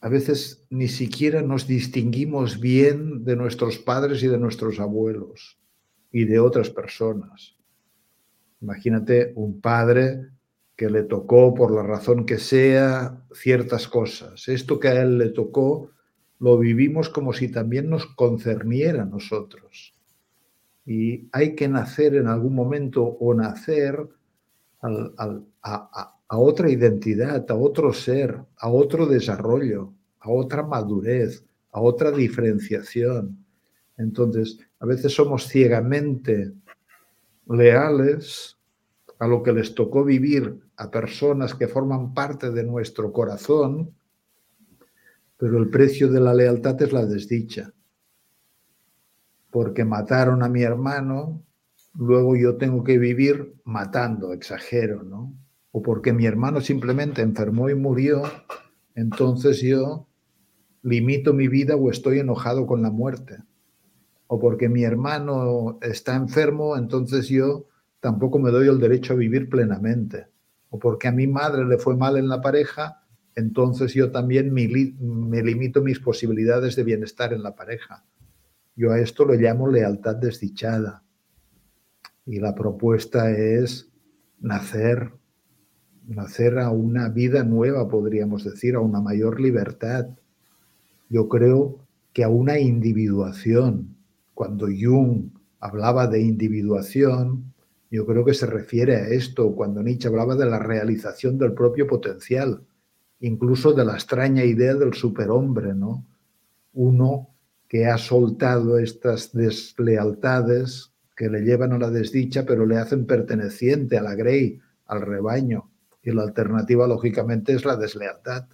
a 0.00 0.08
veces 0.08 0.64
ni 0.70 0.88
siquiera 0.88 1.42
nos 1.42 1.66
distinguimos 1.66 2.60
bien 2.60 3.24
de 3.24 3.36
nuestros 3.36 3.78
padres 3.78 4.22
y 4.22 4.28
de 4.28 4.38
nuestros 4.38 4.80
abuelos 4.80 5.58
y 6.12 6.24
de 6.24 6.38
otras 6.38 6.70
personas. 6.70 7.54
Imagínate 8.60 9.32
un 9.36 9.60
padre 9.60 10.28
que 10.78 10.88
le 10.88 11.02
tocó, 11.02 11.54
por 11.54 11.72
la 11.72 11.82
razón 11.82 12.24
que 12.24 12.38
sea, 12.38 13.20
ciertas 13.32 13.88
cosas. 13.88 14.46
Esto 14.46 14.78
que 14.78 14.86
a 14.86 15.02
él 15.02 15.18
le 15.18 15.30
tocó 15.30 15.90
lo 16.38 16.56
vivimos 16.56 17.08
como 17.08 17.32
si 17.32 17.48
también 17.48 17.90
nos 17.90 18.06
concerniera 18.06 19.02
a 19.02 19.06
nosotros. 19.06 19.92
Y 20.86 21.28
hay 21.32 21.56
que 21.56 21.66
nacer 21.66 22.14
en 22.14 22.28
algún 22.28 22.54
momento 22.54 23.02
o 23.02 23.34
nacer 23.34 24.08
a, 24.80 25.42
a 26.28 26.38
otra 26.38 26.70
identidad, 26.70 27.44
a 27.50 27.54
otro 27.56 27.92
ser, 27.92 28.38
a 28.56 28.70
otro 28.70 29.06
desarrollo, 29.06 29.92
a 30.20 30.30
otra 30.30 30.62
madurez, 30.62 31.44
a 31.72 31.80
otra 31.80 32.12
diferenciación. 32.12 33.44
Entonces, 33.96 34.60
a 34.78 34.86
veces 34.86 35.12
somos 35.12 35.48
ciegamente 35.48 36.52
leales 37.48 38.57
a 39.18 39.26
lo 39.26 39.42
que 39.42 39.52
les 39.52 39.74
tocó 39.74 40.04
vivir 40.04 40.60
a 40.76 40.90
personas 40.90 41.54
que 41.54 41.68
forman 41.68 42.14
parte 42.14 42.50
de 42.50 42.64
nuestro 42.64 43.12
corazón, 43.12 43.94
pero 45.36 45.58
el 45.58 45.70
precio 45.70 46.10
de 46.10 46.20
la 46.20 46.34
lealtad 46.34 46.80
es 46.82 46.92
la 46.92 47.06
desdicha. 47.06 47.72
Porque 49.50 49.84
mataron 49.84 50.42
a 50.42 50.48
mi 50.48 50.62
hermano, 50.62 51.42
luego 51.94 52.36
yo 52.36 52.56
tengo 52.56 52.84
que 52.84 52.98
vivir 52.98 53.54
matando, 53.64 54.32
exagero, 54.32 55.02
¿no? 55.02 55.34
o 55.70 55.82
porque 55.82 56.12
mi 56.12 56.26
hermano 56.26 56.60
simplemente 56.60 57.22
enfermó 57.22 57.68
y 57.68 57.74
murió, 57.74 58.22
entonces 58.94 59.60
yo 59.60 60.08
limito 60.82 61.32
mi 61.32 61.48
vida 61.48 61.76
o 61.76 61.90
estoy 61.90 62.20
enojado 62.20 62.66
con 62.66 62.82
la 62.82 62.90
muerte. 62.90 63.38
O 64.26 64.38
porque 64.38 64.68
mi 64.68 64.84
hermano 64.84 65.78
está 65.80 66.16
enfermo, 66.16 66.76
entonces 66.76 67.28
yo 67.28 67.66
tampoco 68.00 68.38
me 68.38 68.50
doy 68.50 68.68
el 68.68 68.78
derecho 68.78 69.12
a 69.12 69.16
vivir 69.16 69.48
plenamente. 69.48 70.26
o 70.70 70.78
porque 70.78 71.08
a 71.08 71.12
mi 71.12 71.26
madre 71.26 71.64
le 71.64 71.78
fue 71.78 71.96
mal 71.96 72.18
en 72.18 72.28
la 72.28 72.42
pareja, 72.42 73.02
entonces 73.34 73.94
yo 73.94 74.10
también 74.10 74.52
me, 74.52 74.68
me 74.98 75.42
limito 75.42 75.80
mis 75.80 75.98
posibilidades 75.98 76.76
de 76.76 76.84
bienestar 76.84 77.32
en 77.32 77.42
la 77.42 77.54
pareja. 77.54 78.04
Yo 78.76 78.92
a 78.92 78.98
esto 79.00 79.24
lo 79.24 79.34
llamo 79.34 79.68
lealtad 79.68 80.16
desdichada. 80.16 81.02
Y 82.26 82.40
la 82.40 82.54
propuesta 82.54 83.30
es 83.30 83.90
nacer, 84.40 85.12
nacer 86.06 86.58
a 86.58 86.70
una 86.70 87.08
vida 87.08 87.44
nueva, 87.44 87.88
podríamos 87.88 88.44
decir, 88.44 88.74
a 88.74 88.80
una 88.80 89.00
mayor 89.00 89.40
libertad. 89.40 90.08
Yo 91.08 91.28
creo 91.28 91.78
que 92.12 92.24
a 92.24 92.28
una 92.28 92.58
individuación. 92.58 93.96
Cuando 94.34 94.66
Jung 94.66 95.30
hablaba 95.60 96.06
de 96.06 96.20
individuación, 96.20 97.47
yo 97.90 98.06
creo 98.06 98.24
que 98.24 98.34
se 98.34 98.46
refiere 98.46 98.96
a 98.96 99.08
esto, 99.08 99.54
cuando 99.54 99.82
Nietzsche 99.82 100.08
hablaba 100.08 100.36
de 100.36 100.46
la 100.46 100.58
realización 100.58 101.38
del 101.38 101.54
propio 101.54 101.86
potencial, 101.86 102.62
incluso 103.20 103.72
de 103.72 103.84
la 103.84 103.94
extraña 103.94 104.44
idea 104.44 104.74
del 104.74 104.94
superhombre, 104.94 105.74
¿no? 105.74 106.04
Uno 106.74 107.30
que 107.66 107.86
ha 107.86 107.98
soltado 107.98 108.78
estas 108.78 109.32
deslealtades 109.32 110.92
que 111.16 111.28
le 111.28 111.40
llevan 111.40 111.72
a 111.72 111.78
la 111.78 111.90
desdicha, 111.90 112.44
pero 112.46 112.64
le 112.64 112.76
hacen 112.76 113.06
perteneciente 113.06 113.98
a 113.98 114.02
la 114.02 114.14
grey, 114.14 114.60
al 114.86 115.02
rebaño. 115.02 115.70
Y 116.02 116.12
la 116.12 116.22
alternativa, 116.22 116.86
lógicamente, 116.86 117.52
es 117.52 117.64
la 117.64 117.76
deslealtad, 117.76 118.46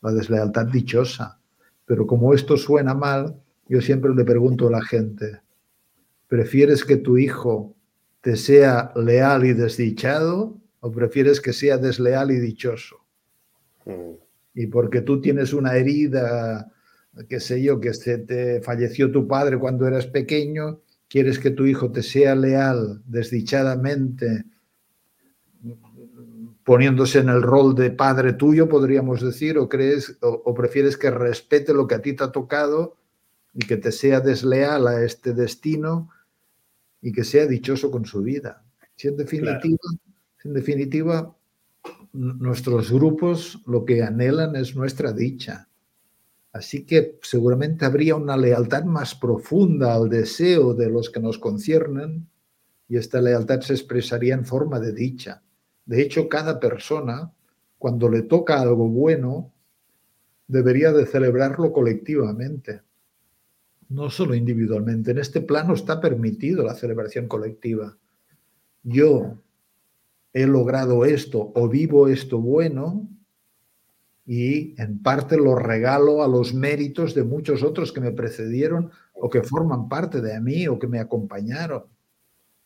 la 0.00 0.12
deslealtad 0.12 0.66
dichosa. 0.66 1.40
Pero 1.84 2.06
como 2.06 2.34
esto 2.34 2.56
suena 2.56 2.94
mal, 2.94 3.36
yo 3.68 3.80
siempre 3.80 4.14
le 4.14 4.24
pregunto 4.24 4.68
a 4.68 4.70
la 4.70 4.82
gente, 4.82 5.40
¿prefieres 6.28 6.84
que 6.84 6.96
tu 6.96 7.18
hijo 7.18 7.74
te 8.22 8.36
sea 8.36 8.92
leal 8.96 9.44
y 9.44 9.52
desdichado 9.52 10.56
o 10.80 10.90
prefieres 10.90 11.40
que 11.40 11.52
sea 11.52 11.76
desleal 11.76 12.30
y 12.30 12.40
dichoso? 12.40 13.04
Mm. 13.84 14.14
Y 14.54 14.66
porque 14.68 15.02
tú 15.02 15.20
tienes 15.20 15.52
una 15.52 15.76
herida, 15.76 16.72
qué 17.28 17.40
sé 17.40 17.62
yo, 17.62 17.80
que 17.80 17.92
se 17.92 18.18
te 18.18 18.60
falleció 18.62 19.10
tu 19.10 19.26
padre 19.26 19.58
cuando 19.58 19.86
eras 19.86 20.06
pequeño, 20.06 20.80
quieres 21.08 21.38
que 21.38 21.50
tu 21.50 21.66
hijo 21.66 21.90
te 21.90 22.02
sea 22.02 22.34
leal 22.34 23.02
desdichadamente, 23.06 24.44
poniéndose 26.64 27.18
en 27.18 27.28
el 27.28 27.42
rol 27.42 27.74
de 27.74 27.90
padre 27.90 28.34
tuyo, 28.34 28.68
podríamos 28.68 29.20
decir, 29.20 29.58
o 29.58 29.68
crees 29.68 30.16
o, 30.20 30.54
prefieres 30.54 30.96
que 30.96 31.10
respete 31.10 31.74
lo 31.74 31.86
que 31.86 31.96
a 31.96 32.02
ti 32.02 32.12
te 32.12 32.24
ha 32.24 32.32
tocado 32.32 32.96
y 33.52 33.66
que 33.66 33.76
te 33.76 33.92
sea 33.92 34.20
desleal 34.20 34.86
a 34.86 35.02
este 35.02 35.32
destino 35.32 36.10
y 37.02 37.12
que 37.12 37.24
sea 37.24 37.46
dichoso 37.46 37.90
con 37.90 38.06
su 38.06 38.22
vida. 38.22 38.64
Si 38.94 39.08
en 39.08 39.16
definitiva, 39.16 39.76
en 40.44 40.52
definitiva 40.54 41.36
nuestros 42.12 42.92
grupos 42.92 43.60
lo 43.66 43.84
que 43.84 44.02
anhelan 44.02 44.56
es 44.56 44.76
nuestra 44.76 45.12
dicha. 45.12 45.68
Así 46.52 46.84
que 46.84 47.18
seguramente 47.22 47.84
habría 47.84 48.14
una 48.14 48.36
lealtad 48.36 48.84
más 48.84 49.14
profunda 49.14 49.94
al 49.94 50.08
deseo 50.08 50.74
de 50.74 50.90
los 50.90 51.10
que 51.10 51.20
nos 51.20 51.38
conciernen 51.38 52.28
y 52.88 52.98
esta 52.98 53.20
lealtad 53.22 53.60
se 53.60 53.72
expresaría 53.72 54.34
en 54.34 54.44
forma 54.44 54.78
de 54.78 54.92
dicha. 54.92 55.42
De 55.86 56.02
hecho, 56.02 56.28
cada 56.28 56.60
persona, 56.60 57.32
cuando 57.78 58.08
le 58.08 58.22
toca 58.22 58.60
algo 58.60 58.86
bueno, 58.88 59.50
debería 60.46 60.92
de 60.92 61.06
celebrarlo 61.06 61.72
colectivamente, 61.72 62.82
no 63.92 64.10
solo 64.10 64.34
individualmente. 64.34 65.10
En 65.10 65.18
este 65.18 65.40
plano 65.40 65.74
está 65.74 66.00
permitido 66.00 66.64
la 66.64 66.74
celebración 66.74 67.28
colectiva. 67.28 67.96
Yo 68.82 69.38
he 70.32 70.46
logrado 70.46 71.04
esto 71.04 71.52
o 71.54 71.68
vivo 71.68 72.08
esto 72.08 72.38
bueno, 72.38 73.08
y 74.24 74.80
en 74.80 75.02
parte 75.02 75.36
lo 75.36 75.56
regalo 75.56 76.22
a 76.22 76.28
los 76.28 76.54
méritos 76.54 77.14
de 77.14 77.24
muchos 77.24 77.62
otros 77.62 77.92
que 77.92 78.00
me 78.00 78.12
precedieron 78.12 78.90
o 79.14 79.28
que 79.28 79.42
forman 79.42 79.88
parte 79.88 80.20
de 80.20 80.40
mí 80.40 80.68
o 80.68 80.78
que 80.78 80.86
me 80.86 81.00
acompañaron. 81.00 81.84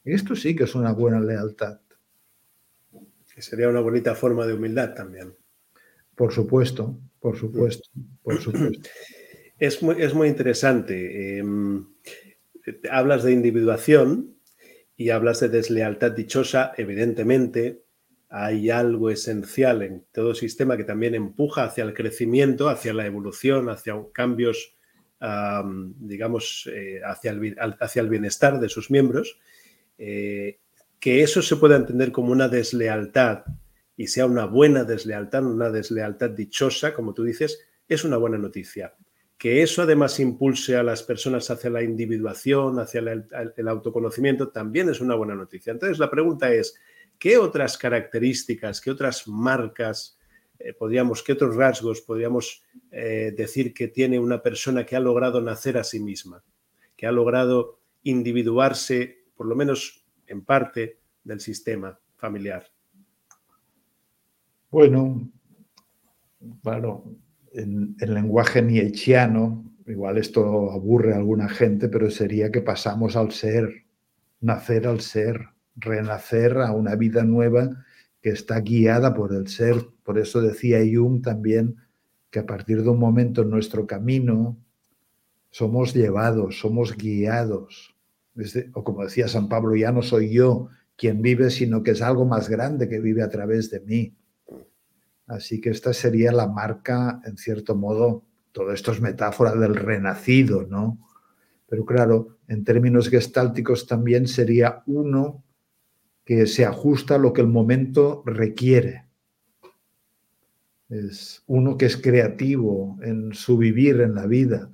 Esto 0.04 0.37
sí 0.37 0.54
que 0.54 0.64
es 0.64 0.75
una 0.75 0.92
buena 0.92 1.21
lealtad. 1.21 1.80
Que 3.35 3.42
sería 3.42 3.68
una 3.68 3.80
bonita 3.80 4.14
forma 4.14 4.47
de 4.47 4.54
humildad 4.54 4.95
también. 4.95 5.35
Por 6.14 6.33
supuesto, 6.33 6.99
por 7.21 7.37
supuesto, 7.37 7.88
por 8.23 8.38
supuesto. 8.40 8.88
Es 9.58 9.82
muy, 9.82 10.02
es 10.02 10.12
muy 10.14 10.28
interesante. 10.28 11.38
Em, 11.38 11.86
hablas 12.90 13.25
de 13.25 13.32
individuación 13.32 14.36
y 14.96 15.10
hablas 15.10 15.40
de 15.40 15.48
deslealtad 15.48 16.12
dichosa, 16.12 16.72
evidentemente, 16.76 17.82
hay 18.28 18.70
algo 18.70 19.10
esencial 19.10 19.82
en 19.82 20.04
todo 20.12 20.34
sistema 20.34 20.76
que 20.76 20.84
también 20.84 21.14
empuja 21.14 21.64
hacia 21.64 21.84
el 21.84 21.94
crecimiento, 21.94 22.68
hacia 22.68 22.92
la 22.92 23.06
evolución, 23.06 23.68
hacia 23.68 23.94
cambios, 24.12 24.76
digamos, 25.98 26.68
eh, 26.72 27.00
hacia, 27.04 27.30
el, 27.30 27.56
hacia, 27.80 28.02
el, 28.02 28.08
bienestar 28.08 28.60
de 28.60 28.68
sus 28.68 28.90
miembros, 28.90 29.38
eh, 29.96 30.58
que 31.00 31.22
eso 31.22 31.40
se 31.40 31.56
pueda 31.56 31.76
entender 31.76 32.12
como 32.12 32.32
una 32.32 32.48
deslealtad 32.48 33.44
y 33.96 34.08
sea 34.08 34.26
una 34.26 34.44
buena 34.44 34.84
deslealtad, 34.84 35.44
una 35.44 35.70
deslealtad 35.70 36.30
dichosa, 36.30 36.92
como 36.92 37.14
tú 37.14 37.25
dices, 37.25 37.60
es 37.88 38.04
una 38.04 38.16
buena 38.16 38.38
noticia. 38.38 38.94
Que 39.38 39.62
eso 39.62 39.83
además 39.83 40.19
impulse 40.19 40.76
a 40.76 40.83
las 40.83 41.02
personas 41.02 41.50
hacia 41.50 41.71
la 41.71 41.83
individuación, 41.83 42.78
hacia 42.78 43.00
el 43.00 43.69
autoconocimiento, 43.69 44.49
también 44.49 44.88
es 44.88 45.00
una 45.00 45.14
buena 45.14 45.35
noticia. 45.35 45.73
Entonces 45.73 45.99
la 45.99 46.11
pregunta 46.11 46.52
es, 46.52 46.75
¿qué 47.19 47.37
otras 47.37 47.76
características, 47.76 48.81
qué 48.81 48.90
otras 48.90 49.28
marcas, 49.28 50.19
eh, 50.59 50.73
podríamos, 50.73 51.23
qué 51.23 51.33
otros 51.33 51.55
rasgos 51.55 52.00
podríamos 52.00 52.62
eh, 52.90 53.35
decir 53.37 53.75
que 53.75 53.88
tiene 53.88 54.19
una 54.19 54.43
persona 54.43 54.87
que 54.87 54.97
ha 54.97 55.00
logrado 55.00 55.40
nacer 55.40 55.76
a 55.76 55.85
sí 55.85 56.00
misma, 56.00 56.43
que 56.97 57.07
ha 57.07 57.12
logrado 57.12 57.81
individuarse, 58.05 59.25
por 59.37 59.47
lo 59.47 59.55
menos 59.55 60.07
en 60.26 60.45
parte, 60.45 60.99
del 61.25 61.40
sistema 61.40 61.99
familiar? 62.16 62.71
Bueno, 64.71 65.28
bueno, 66.40 67.05
en, 67.56 67.96
lenguaje 67.98 68.62
nietzscheano, 68.62 69.64
igual 69.86 70.18
esto 70.18 70.70
aburre 70.70 71.14
a 71.14 71.16
alguna 71.16 71.48
gente, 71.48 71.88
pero 71.88 72.10
sería 72.10 72.50
que 72.50 72.60
pasamos 72.60 73.16
al 73.16 73.32
ser, 73.32 73.86
nacer 74.40 74.86
al 74.86 75.00
ser 75.00 75.56
renacer 75.76 76.56
a 76.58 76.72
una 76.72 76.96
vida 76.96 77.22
nueva 77.22 77.84
que 78.22 78.30
está 78.30 78.60
guiada 78.60 79.14
por 79.14 79.32
el 79.34 79.46
ser. 79.46 79.86
Por 80.02 80.18
eso 80.18 80.40
decía 80.40 80.78
Jung 80.80 81.22
también 81.22 81.76
que 82.30 82.40
a 82.40 82.46
partir 82.46 82.82
de 82.82 82.88
un 82.88 82.98
momento 82.98 83.42
en 83.42 83.50
nuestro 83.50 83.86
camino 83.86 84.56
somos 85.50 85.94
llevados, 85.94 86.58
somos 86.58 86.96
guiados. 86.96 87.94
o 88.75 88.84
como 88.84 89.04
decía 89.04 89.28
San 89.28 89.48
Pablo, 89.48 89.76
ya 89.76 89.92
no 89.92 90.02
soy 90.02 90.30
yo 90.30 90.68
quien 90.96 91.22
vive, 91.22 91.50
sino 91.50 91.82
que 91.82 91.92
es 91.92 92.02
algo 92.02 92.25
más 92.25 92.48
grande 92.48 92.88
que 92.88 93.00
vive 93.00 93.22
a 93.22 93.28
través 93.28 93.70
de 93.70 93.80
mí. 93.80 94.16
Así 95.26 95.61
que 95.61 95.71
esta 95.71 95.92
sería 95.92 96.33
la 96.33 96.47
marca, 96.47 97.21
en 97.25 97.37
cierto 97.37 97.75
modo, 97.75 98.25
todo 98.52 98.73
esto 98.73 98.92
es 98.92 99.00
metáfora 99.00 99.54
del 99.54 99.75
renacido, 99.75 100.66
¿no? 100.66 100.99
Pero 101.68 101.85
claro, 101.85 102.38
en 102.49 102.64
términos 102.64 103.09
gestálticos 103.09 103.87
también 103.87 104.28
sería 104.28 104.83
uno 104.87 105.42
que 106.25 106.47
se 106.47 106.64
ajusta 106.64 107.16
a 107.16 107.18
lo 107.18 107.33
que 107.33 107.40
el 107.40 107.49
momento 107.49 108.23
requiere. 108.25 109.06
Es 110.88 111.42
uno 111.47 111.76
que 111.76 111.87
es 111.87 111.97
creativo 111.97 112.97
en 113.02 113.33
su 113.33 113.59
vivir 113.59 114.00
en 114.00 114.14
la 114.14 114.26
vida. 114.26 114.71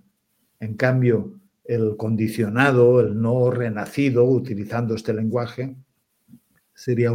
En 0.60 0.74
cambio, 0.74 1.40
el 1.64 1.96
condicionado, 1.96 3.00
el 3.00 3.20
no 3.20 3.50
renacido, 3.50 4.24
utilizando 4.24 4.94
este 4.94 5.14
lenguaje, 5.14 5.74
sería 6.74 7.12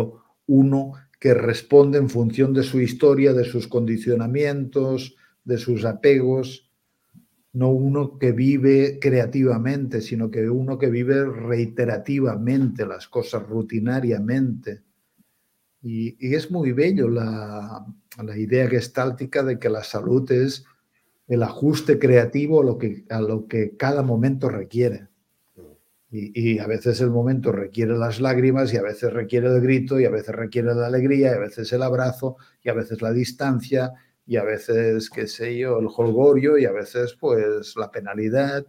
uno 0.47 0.93
que 1.19 1.33
responde 1.33 1.97
en 1.97 2.09
función 2.09 2.53
de 2.53 2.63
su 2.63 2.79
historia, 2.79 3.33
de 3.33 3.45
sus 3.45 3.67
condicionamientos, 3.67 5.15
de 5.43 5.57
sus 5.57 5.85
apegos 5.85 6.67
no 7.57 7.71
uno 7.71 8.19
que 8.19 8.33
vive 8.33 8.99
creativamente, 9.01 10.01
sino 10.01 10.29
que 10.29 10.47
uno 10.47 10.77
que 10.77 10.91
vive 10.91 11.25
reiterativamente 11.25 12.85
las 12.85 13.07
cosas, 13.07 13.47
rutinariamente. 13.47 14.83
Y, 15.81 16.35
es 16.35 16.51
muy 16.51 16.71
bello 16.71 17.09
la, 17.09 17.83
la, 18.23 18.37
idea 18.37 18.69
gestáltica 18.69 19.41
de 19.41 19.57
que 19.57 19.69
la 19.69 19.83
salud 19.83 20.31
es 20.31 20.65
el 21.27 21.41
ajuste 21.41 21.97
creativo 21.97 22.61
a 22.61 22.65
lo 22.65 22.77
que, 22.77 23.05
a 23.09 23.21
lo 23.21 23.47
que 23.47 23.75
cada 23.75 24.03
momento 24.03 24.49
requiere. 24.49 25.07
Y, 26.09 26.57
a 26.59 26.67
veces 26.67 27.01
el 27.01 27.09
momento 27.09 27.51
requiere 27.51 27.97
las 27.97 28.21
lágrimas 28.21 28.73
y 28.73 28.77
a 28.77 28.81
veces 28.81 29.11
requiere 29.11 29.47
el 29.47 29.59
grito 29.59 29.99
y 29.99 30.05
a 30.05 30.09
veces 30.09 30.33
requiere 30.33 30.73
la 30.73 30.87
alegría 30.87 31.31
y 31.31 31.33
a 31.33 31.39
veces 31.39 31.71
el 31.73 31.83
abrazo 31.83 32.37
y 32.63 32.69
a 32.69 32.73
veces 32.73 33.01
la 33.01 33.11
distancia 33.11 33.91
y 34.25 34.37
a 34.37 34.43
veces, 34.43 35.09
qué 35.09 35.27
sé 35.27 35.57
yo, 35.57 35.79
el 35.79 35.87
holgorio 35.93 36.57
y 36.57 36.65
a 36.65 36.71
veces 36.71 37.17
pues 37.19 37.75
la 37.75 37.91
penalidad. 37.91 38.65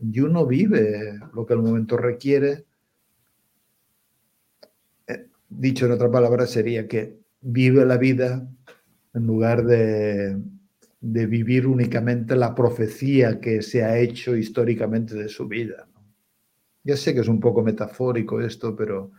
Y 0.00 0.20
uno 0.20 0.46
vive 0.46 1.18
lo 1.34 1.44
que 1.44 1.54
el 1.54 1.60
momento 1.60 1.98
requiere. 1.98 2.64
Eh, 5.06 5.28
dicho 5.48 5.86
en 5.86 5.92
otra 5.92 6.10
palabra, 6.10 6.46
sería 6.46 6.88
que 6.88 7.18
vive 7.42 7.84
la 7.84 7.98
vida 7.98 8.48
en 9.12 9.26
lugar 9.26 9.64
de, 9.64 10.40
de 11.00 11.26
vivir 11.26 11.66
únicamente 11.66 12.34
la 12.34 12.54
profecía 12.54 13.40
que 13.40 13.62
se 13.62 13.84
ha 13.84 13.98
hecho 13.98 14.36
históricamente 14.36 15.14
de 15.14 15.28
su 15.28 15.46
vida. 15.46 15.87
Ya 16.84 16.96
sé 16.96 17.14
que 17.14 17.20
es 17.20 17.28
un 17.28 17.40
poco 17.40 17.62
metafórico 17.62 18.40
esto, 18.40 18.74
pero 18.74 19.10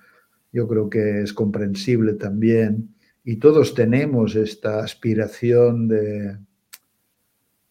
yo 0.51 0.67
creo 0.67 0.89
que 0.89 1.21
es 1.21 1.33
comprensible 1.33 2.13
también. 2.13 2.95
Y 3.23 3.37
todos 3.37 3.73
tenemos 3.73 4.35
esta 4.35 4.79
aspiración 4.83 5.87
de, 5.87 6.37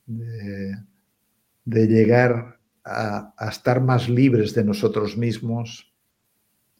de, 0.06 1.86
llegar 1.86 2.60
a, 2.84 3.34
a, 3.36 3.48
estar 3.48 3.82
más 3.82 4.08
libres 4.08 4.54
de 4.54 4.64
nosotros 4.64 5.16
mismos 5.16 5.92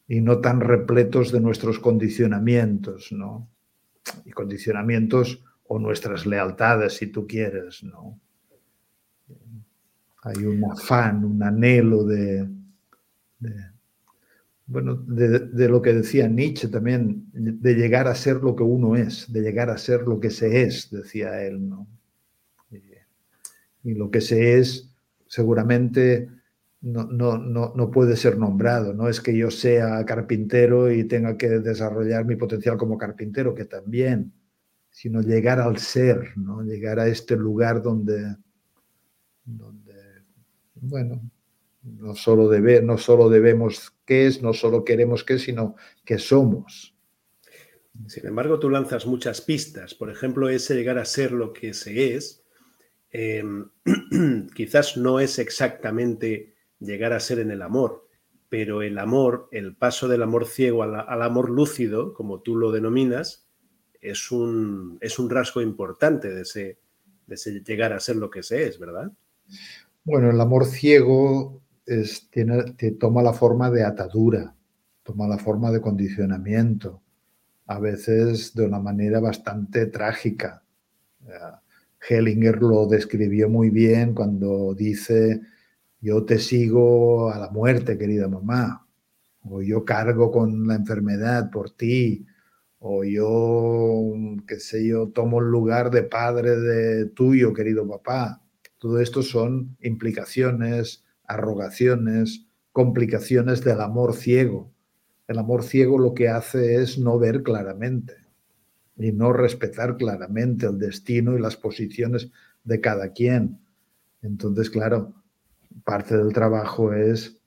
y 0.06 0.20
no 0.20 0.40
tan 0.40 0.60
repletos 0.60 1.32
de 1.32 1.40
nuestros 1.40 1.78
condicionamientos, 1.78 3.10
¿no? 3.12 3.48
Y 4.24 4.30
condicionamientos 4.30 5.42
o 5.64 5.78
nuestras 5.78 6.24
lealtades, 6.24 6.94
si 6.96 7.08
tú 7.08 7.26
quieres, 7.26 7.82
¿no? 7.82 8.18
Hay 10.22 10.44
un 10.44 10.64
afán, 10.64 11.24
un 11.24 11.42
anhelo 11.42 12.04
de, 12.04 12.48
bueno, 14.66 14.96
de, 14.96 15.68
lo 15.68 15.80
que 15.80 15.94
decía 15.94 16.28
Nietzsche 16.28 16.68
también, 16.68 17.26
de 17.32 17.74
llegar 17.74 18.06
a 18.06 18.14
ser 18.14 18.36
lo 18.36 18.54
que 18.54 18.62
uno 18.62 18.96
es, 18.96 19.32
de 19.32 19.40
llegar 19.40 19.70
a 19.70 19.78
ser 19.78 20.02
lo 20.02 20.20
que 20.20 20.30
se 20.30 20.62
es, 20.62 20.90
decía 20.90 21.42
él, 21.42 21.68
¿no? 21.68 21.86
Y, 23.82 23.94
lo 23.94 24.10
que 24.10 24.20
se 24.20 24.58
es 24.58 24.94
seguramente 25.26 26.28
no, 26.82 27.04
no, 27.04 27.38
no, 27.38 27.72
no, 27.74 27.90
puede 27.90 28.16
ser 28.16 28.36
nombrado, 28.36 28.92
no 28.92 29.08
es 29.08 29.20
que 29.20 29.34
yo 29.34 29.50
sea 29.50 30.04
carpintero 30.04 30.92
y 30.92 31.04
tenga 31.04 31.38
que 31.38 31.48
desarrollar 31.48 32.26
mi 32.26 32.36
potencial 32.36 32.76
como 32.76 32.98
carpintero, 32.98 33.54
que 33.54 33.64
también, 33.64 34.32
sino 34.90 35.22
llegar 35.22 35.60
al 35.60 35.78
ser, 35.78 36.36
¿no? 36.36 36.62
llegar 36.62 37.00
a 37.00 37.08
este 37.08 37.36
lugar 37.36 37.82
donde, 37.82 38.36
donde 39.44 39.94
bueno, 40.74 41.22
no 41.98 42.14
solo, 42.14 42.48
debe, 42.48 42.82
no 42.82 42.98
solo 42.98 43.28
debemos 43.28 43.92
qué 44.04 44.26
es, 44.26 44.42
no 44.42 44.52
solo 44.52 44.84
queremos 44.84 45.24
qué, 45.24 45.38
sino 45.38 45.76
que 46.04 46.18
somos. 46.18 46.94
Sin 48.06 48.26
embargo, 48.26 48.58
tú 48.58 48.70
lanzas 48.70 49.06
muchas 49.06 49.40
pistas. 49.40 49.94
Por 49.94 50.10
ejemplo, 50.10 50.48
ese 50.48 50.74
llegar 50.74 50.98
a 50.98 51.04
ser 51.04 51.32
lo 51.32 51.52
que 51.52 51.74
se 51.74 52.14
es, 52.14 52.44
em, 53.10 53.68
quizás 54.54 54.96
no 54.96 55.20
es 55.20 55.38
exactamente 55.38 56.54
llegar 56.78 57.12
a 57.12 57.20
ser 57.20 57.40
en 57.40 57.50
el 57.50 57.62
amor, 57.62 58.06
pero 58.48 58.82
el 58.82 58.98
amor, 58.98 59.48
el 59.50 59.74
paso 59.74 60.08
del 60.08 60.22
amor 60.22 60.46
ciego 60.46 60.82
al 60.82 61.22
amor 61.22 61.50
lúcido, 61.50 62.14
como 62.14 62.40
tú 62.40 62.56
lo 62.56 62.70
denominas, 62.70 63.48
es 64.00 64.30
un, 64.30 64.98
es 65.00 65.18
un 65.18 65.28
rasgo 65.28 65.60
importante 65.60 66.32
de 66.32 66.42
ese, 66.42 66.78
de 67.26 67.36
llegar 67.66 67.92
a 67.92 68.00
ser 68.00 68.16
lo 68.16 68.30
que 68.30 68.42
se 68.42 68.64
es, 68.64 68.78
¿verdad? 68.78 69.12
Bueno, 70.04 70.30
el 70.30 70.40
amor 70.40 70.66
ciego 70.66 71.60
tiene, 72.30 72.74
toma 72.98 73.22
la 73.22 73.32
forma 73.32 73.70
de 73.70 73.84
atadura, 73.84 74.54
toma 75.02 75.26
la 75.26 75.38
forma 75.38 75.70
de 75.70 75.80
condicionamiento, 75.80 77.02
a 77.66 77.78
veces 77.78 78.54
de 78.54 78.66
una 78.66 78.78
manera 78.78 79.20
bastante 79.20 79.86
trágica. 79.86 80.62
Hellinger 82.08 82.62
lo 82.62 82.86
describió 82.86 83.48
muy 83.48 83.70
bien 83.70 84.14
cuando 84.14 84.74
dice, 84.74 85.40
yo 86.00 86.24
te 86.24 86.38
sigo 86.38 87.30
a 87.30 87.38
la 87.38 87.50
muerte, 87.50 87.98
querida 87.98 88.28
mamá, 88.28 88.86
o 89.42 89.62
yo 89.62 89.84
cargo 89.84 90.30
con 90.30 90.66
la 90.66 90.76
enfermedad 90.76 91.50
por 91.50 91.70
ti, 91.70 92.26
o 92.78 93.02
yo, 93.02 94.12
qué 94.46 94.60
sé 94.60 94.86
yo, 94.86 95.08
tomo 95.08 95.40
el 95.40 95.46
lugar 95.46 95.90
de 95.90 96.04
padre 96.04 96.56
de 96.56 97.06
tuyo, 97.06 97.52
querido 97.52 97.88
papá. 97.88 98.42
Todo 98.78 99.00
esto 99.00 99.22
son 99.22 99.76
implicaciones, 99.80 101.04
arrogaciones, 101.28 102.46
complicaciones 102.72 103.62
del 103.62 103.80
amor 103.80 104.14
ciego. 104.14 104.72
El 105.28 105.38
amor 105.38 105.62
ciego 105.62 105.98
lo 105.98 106.14
que 106.14 106.28
hace 106.28 106.76
es 106.82 106.98
no 106.98 107.18
ver 107.18 107.42
claramente 107.42 108.14
y 108.96 109.12
no 109.12 109.32
respetar 109.32 109.96
claramente 109.96 110.66
el 110.66 110.78
destino 110.78 111.36
y 111.36 111.40
las 111.40 111.56
posiciones 111.56 112.30
de 112.64 112.80
cada 112.80 113.12
quien. 113.12 113.60
Entonces, 114.22 114.70
claro, 114.70 115.14
parte 115.84 116.16
del 116.16 116.32
trabajo 116.32 116.92
es 116.92 117.40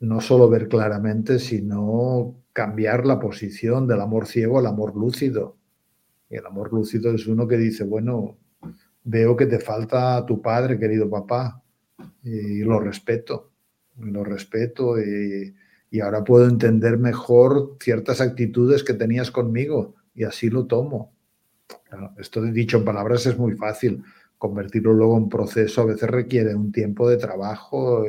no 0.00 0.20
solo 0.20 0.48
ver 0.48 0.68
claramente, 0.68 1.38
sino 1.38 2.34
cambiar 2.52 3.06
la 3.06 3.20
posición 3.20 3.86
del 3.86 4.00
amor 4.00 4.26
ciego 4.26 4.58
al 4.58 4.66
amor 4.66 4.96
lúcido. 4.96 5.56
Y 6.30 6.36
el 6.36 6.46
amor 6.46 6.72
lúcido 6.72 7.14
es 7.14 7.26
uno 7.26 7.46
que 7.46 7.58
dice, 7.58 7.84
bueno, 7.84 8.38
veo 9.04 9.36
que 9.36 9.46
te 9.46 9.58
falta 9.58 10.24
tu 10.26 10.40
padre, 10.40 10.78
querido 10.78 11.08
papá, 11.08 11.62
y 12.22 12.60
lo 12.60 12.80
respeto, 12.80 13.50
lo 13.98 14.24
respeto 14.24 14.98
y, 15.00 15.54
ahora 16.02 16.24
puedo 16.24 16.48
entender 16.48 16.98
mejor 16.98 17.76
ciertas 17.78 18.20
actitudes 18.20 18.82
que 18.82 18.94
tenías 18.94 19.30
conmigo 19.30 19.94
y 20.12 20.24
así 20.24 20.50
lo 20.50 20.66
tomo. 20.66 21.14
Esto 22.18 22.42
dicho 22.42 22.78
en 22.78 22.84
palabras 22.84 23.26
es 23.26 23.38
muy 23.38 23.54
fácil, 23.54 24.02
convertirlo 24.36 24.92
luego 24.92 25.16
en 25.16 25.28
proceso 25.28 25.82
a 25.82 25.84
veces 25.84 26.10
requiere 26.10 26.52
un 26.52 26.72
tiempo 26.72 27.08
de 27.08 27.16
trabajo 27.16 28.06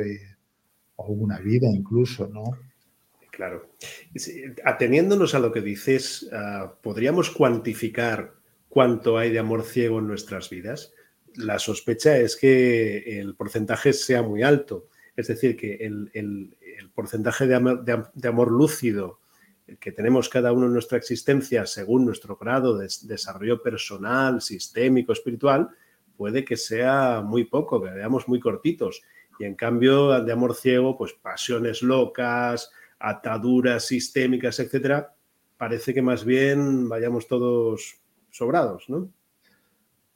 o 0.96 1.12
una 1.12 1.38
vida 1.38 1.68
incluso, 1.68 2.26
¿no? 2.26 2.58
Claro. 3.30 3.68
Ateniéndonos 4.64 5.34
a 5.34 5.38
lo 5.38 5.52
que 5.52 5.60
dices, 5.60 6.28
ah, 6.32 6.74
¿podríamos 6.82 7.30
cuantificar 7.30 8.34
cuánto 8.68 9.18
hay 9.18 9.30
de 9.30 9.38
amor 9.38 9.62
ciego 9.62 9.98
en 9.98 10.08
nuestras 10.08 10.48
vidas? 10.48 10.94
La 11.36 11.58
sospecha 11.58 12.16
es 12.16 12.36
que 12.36 13.20
el 13.20 13.34
porcentaje 13.34 13.92
sea 13.92 14.22
muy 14.22 14.42
alto. 14.42 14.88
Es 15.16 15.28
decir, 15.28 15.56
que 15.56 15.74
el, 15.74 16.56
porcentaje 16.94 17.46
de 17.46 18.28
amor, 18.28 18.50
lúcido 18.50 19.20
que 19.80 19.92
tenemos 19.92 20.28
cada 20.28 20.52
uno 20.52 20.66
en 20.66 20.72
nuestra 20.72 20.96
existencia 20.96 21.66
según 21.66 22.04
nuestro 22.06 22.36
grado 22.36 22.78
de 22.78 22.88
desarrollo 23.02 23.62
personal, 23.62 24.40
sistémico, 24.40 25.12
espiritual, 25.12 25.70
puede 26.16 26.44
que 26.44 26.56
sea 26.56 27.22
muy 27.24 27.44
poco, 27.44 27.82
que 27.82 27.90
veamos 27.90 28.28
muy 28.28 28.40
cortitos. 28.40 29.02
Y 29.38 29.44
en 29.44 29.54
cambio, 29.54 30.22
de 30.22 30.32
amor 30.32 30.54
ciego, 30.54 30.96
pues 30.96 31.12
pasiones 31.12 31.82
locas, 31.82 32.70
ataduras 32.98 33.86
sistémicas, 33.86 34.58
etcétera, 34.60 35.14
parece 35.56 35.92
que 35.92 36.02
más 36.02 36.24
bien 36.24 36.88
vayamos 36.88 37.26
todos 37.26 37.96
sobrados, 38.30 38.88
¿no? 38.88 39.10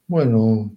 Bueno, 0.06 0.72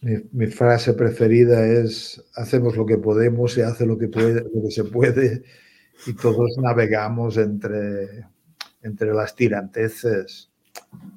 mi, 0.00 0.46
frase 0.46 0.94
preferida 0.94 1.66
es 1.66 2.22
hacemos 2.34 2.76
lo 2.76 2.86
que 2.86 2.98
podemos, 2.98 3.52
se 3.52 3.64
hace 3.64 3.86
lo 3.86 3.98
que, 3.98 4.08
puede, 4.08 4.42
lo 4.42 4.62
que 4.62 4.70
se 4.70 4.84
puede 4.84 5.42
y 6.06 6.14
todos 6.14 6.56
navegamos 6.58 7.36
entre, 7.36 8.26
entre 8.82 9.12
las 9.12 9.34
tiranteces. 9.34 10.50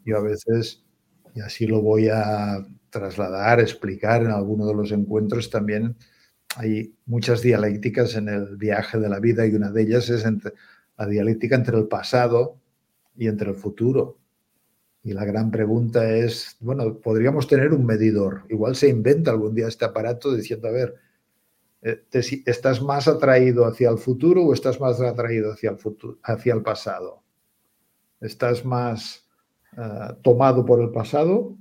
Yo 0.05 0.17
a 0.17 0.21
veces, 0.21 0.83
y 1.35 1.41
así 1.41 1.67
lo 1.67 1.81
voy 1.81 2.09
a 2.09 2.65
trasladar, 2.89 3.59
explicar 3.59 4.21
en 4.21 4.31
alguno 4.31 4.67
de 4.67 4.73
los 4.73 4.91
encuentros 4.91 5.49
también, 5.49 5.95
hay 6.55 6.95
muchas 7.05 7.41
dialécticas 7.41 8.15
en 8.15 8.29
el 8.29 8.57
viaje 8.57 8.97
de 8.97 9.09
la 9.09 9.19
vida 9.19 9.45
y 9.45 9.53
una 9.53 9.71
de 9.71 9.83
ellas 9.83 10.09
es 10.09 10.25
entre, 10.25 10.53
la 10.97 11.05
dialéctica 11.05 11.55
entre 11.55 11.77
el 11.77 11.87
pasado 11.87 12.57
y 13.15 13.27
entre 13.27 13.49
el 13.49 13.55
futuro. 13.55 14.17
Y 15.07 15.13
la 15.13 15.23
gran 15.23 15.51
pregunta 15.51 16.17
es, 16.17 16.57
bueno, 16.59 16.97
podríamos 16.99 17.47
tener 17.47 17.71
un 17.71 17.85
medidor. 17.85 18.43
Igual 18.49 18.75
se 18.75 18.89
inventa 18.89 19.31
algún 19.31 19.55
día 19.55 19.69
este 19.69 19.85
aparato 19.85 20.35
diciendo, 20.35 20.67
a 20.67 20.71
ver, 20.71 20.95
eh, 21.81 22.03
¿estás 22.11 22.81
más 22.81 23.07
atraído 23.07 23.65
hacia 23.65 23.89
el 23.89 23.99
futuro 23.99 24.43
o 24.43 24.53
estás 24.53 24.81
más 24.81 24.99
atraído 24.99 25.53
hacia 25.53 25.69
el, 25.69 25.77
futuro, 25.77 26.17
hacia 26.23 26.53
el 26.53 26.61
pasado? 26.61 27.23
¿Estás 28.19 28.65
más 28.65 29.25
eh, 29.77 30.13
tomado 30.23 30.65
por 30.65 30.81
el 30.81 30.89
pasado 30.89 31.55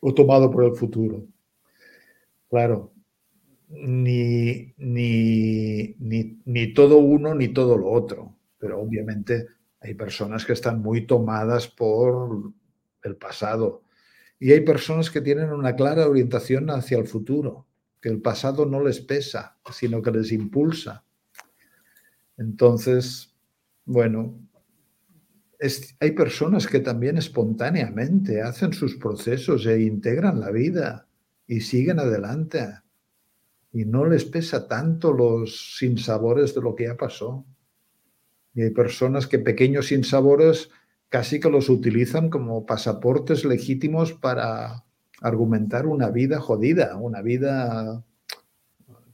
o 0.00 0.12
tomado 0.12 0.50
por 0.50 0.64
el 0.64 0.76
futuro? 0.76 1.24
Claro, 2.50 2.92
ni, 3.70 4.74
ni, 4.76 5.96
ni, 5.98 6.74
todo 6.74 6.98
uno 6.98 7.34
ni 7.34 7.48
todo 7.48 7.78
lo 7.78 7.90
otro, 7.90 8.36
pero 8.58 8.82
obviamente 8.82 9.46
hay 9.80 9.94
personas 9.94 10.44
que 10.44 10.52
están 10.52 10.82
muy 10.82 11.06
tomadas 11.06 11.68
por 11.68 12.52
el 13.02 13.16
pasado 13.16 13.82
y 14.38 14.52
hay 14.52 14.60
personas 14.60 15.10
que 15.10 15.20
tienen 15.20 15.52
una 15.52 15.76
clara 15.76 16.08
orientación 16.08 16.70
hacia 16.70 16.98
el 16.98 17.06
futuro, 17.06 17.66
que 18.00 18.08
el 18.08 18.22
pasado 18.22 18.64
no 18.64 18.82
les 18.82 19.00
pesa, 19.00 19.58
sino 19.70 20.00
que 20.00 20.10
les 20.10 20.32
impulsa. 20.32 21.04
Entonces, 22.38 23.36
bueno, 23.84 24.40
hay 26.00 26.12
personas 26.12 26.66
que 26.66 26.80
también 26.80 27.18
espontáneamente 27.18 28.40
hacen 28.40 28.72
sus 28.72 28.96
procesos 28.96 29.66
e 29.66 29.82
integran 29.82 30.40
la 30.40 30.50
vida 30.50 31.06
y 31.46 31.60
siguen 31.60 31.98
adelante 31.98 32.66
y 33.72 33.84
no 33.84 34.06
les 34.06 34.24
pesa 34.24 34.66
tanto 34.66 35.12
los 35.12 35.76
sinsabores 35.76 36.54
de 36.54 36.62
lo 36.62 36.74
que 36.74 36.84
ya 36.84 36.96
pasó. 36.96 37.44
Y 38.54 38.62
hay 38.62 38.70
personas 38.70 39.26
que 39.26 39.38
pequeños 39.38 39.88
sinsabores 39.88 40.70
casi 41.08 41.40
que 41.40 41.50
los 41.50 41.68
utilizan 41.68 42.30
como 42.30 42.66
pasaportes 42.66 43.44
legítimos 43.44 44.12
para 44.12 44.84
argumentar 45.20 45.86
una 45.86 46.10
vida 46.10 46.40
jodida, 46.40 46.96
una 46.96 47.20
vida, 47.20 48.04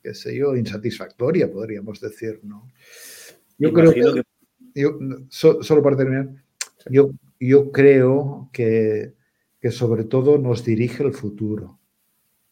qué 0.02 0.14
sé 0.14 0.36
yo, 0.36 0.56
insatisfactoria, 0.56 1.50
podríamos 1.50 2.00
decir, 2.00 2.40
¿no? 2.44 2.68
Yo 3.58 3.72
creo 3.72 3.92
que, 3.92 4.22
solo 5.30 5.82
para 5.82 5.96
terminar, 5.96 6.28
yo, 6.90 7.10
yo 7.40 7.72
creo 7.72 8.50
que, 8.52 9.14
que, 9.60 9.70
sobre 9.70 10.04
todo 10.04 10.38
nos 10.38 10.64
dirige 10.64 11.02
el 11.02 11.12
futuro. 11.12 11.78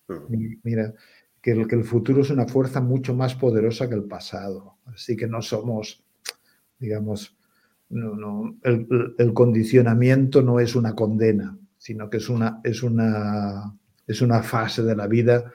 Mm. 0.08 0.54
Mira, 0.62 0.94
que 1.40 1.52
el, 1.52 1.68
que 1.68 1.76
el 1.76 1.84
futuro 1.84 2.22
es 2.22 2.30
una 2.30 2.46
fuerza 2.46 2.80
mucho 2.80 3.14
más 3.14 3.34
poderosa 3.34 3.88
que 3.88 3.94
el 3.94 4.04
pasado. 4.04 4.78
Así 4.86 5.16
que 5.16 5.26
no 5.26 5.42
somos, 5.42 6.03
digamos, 6.78 7.36
no, 7.90 8.14
no, 8.14 8.56
el, 8.62 8.86
el, 9.18 9.32
condicionamiento 9.32 10.42
no 10.42 10.58
es 10.58 10.74
una 10.74 10.94
condena, 10.94 11.56
sino 11.78 12.08
que 12.10 12.16
es 12.16 12.28
una, 12.28 12.60
es, 12.64 12.82
una, 12.82 13.76
es 14.06 14.20
una 14.20 14.42
fase 14.42 14.82
de 14.82 14.96
la 14.96 15.06
vida 15.06 15.52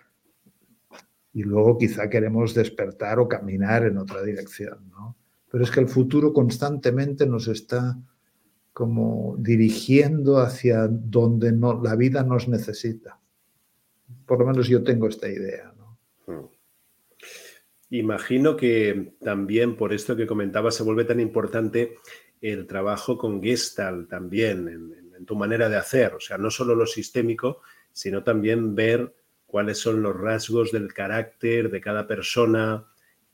y 1.33 1.43
luego 1.43 1.77
quizá 1.77 2.09
queremos 2.09 2.53
despertar 2.53 3.19
o 3.19 3.27
caminar 3.27 3.85
en 3.85 3.97
otra 3.97 4.23
dirección. 4.23 4.89
¿no? 4.89 5.15
Pero 5.49 5.63
es 5.63 5.71
que 5.71 5.79
el 5.79 5.87
futuro 5.87 6.33
constantemente 6.33 7.25
nos 7.25 7.47
está 7.47 7.97
como 8.73 9.35
dirigiendo 9.39 10.37
hacia 10.37 10.87
donde 10.87 11.51
no, 11.51 11.81
la 11.81 11.95
vida 11.95 12.23
nos 12.23 12.47
necesita. 12.47 13.19
Por 14.25 14.39
lo 14.39 14.45
menos 14.45 14.67
yo 14.67 14.83
tengo 14.83 15.07
esta 15.07 15.27
idea. 15.27 15.73
¿no? 15.77 15.97
Hmm. 16.27 16.45
Imagino 17.91 18.55
que 18.55 19.13
también 19.21 19.75
por 19.75 19.93
esto 19.93 20.15
que 20.15 20.27
comentaba 20.27 20.71
se 20.71 20.83
vuelve 20.83 21.05
tan 21.05 21.19
importante 21.19 21.95
el 22.41 22.67
trabajo 22.67 23.17
con 23.17 23.41
Gestalt 23.41 24.09
también 24.09 24.67
en, 24.67 25.25
tu 25.25 25.35
manera 25.35 25.67
de 25.67 25.75
hacer, 25.75 26.13
o 26.13 26.19
sea, 26.21 26.37
no 26.37 26.49
solo 26.49 26.73
lo 26.75 26.85
sistémico, 26.85 27.61
sino 27.91 28.23
también 28.23 28.73
ver 28.73 29.13
cuáles 29.45 29.77
son 29.77 30.01
los 30.01 30.15
rasgos 30.15 30.71
del 30.71 30.93
carácter 30.93 31.69
de 31.69 31.81
cada 31.81 32.07
persona, 32.07 32.85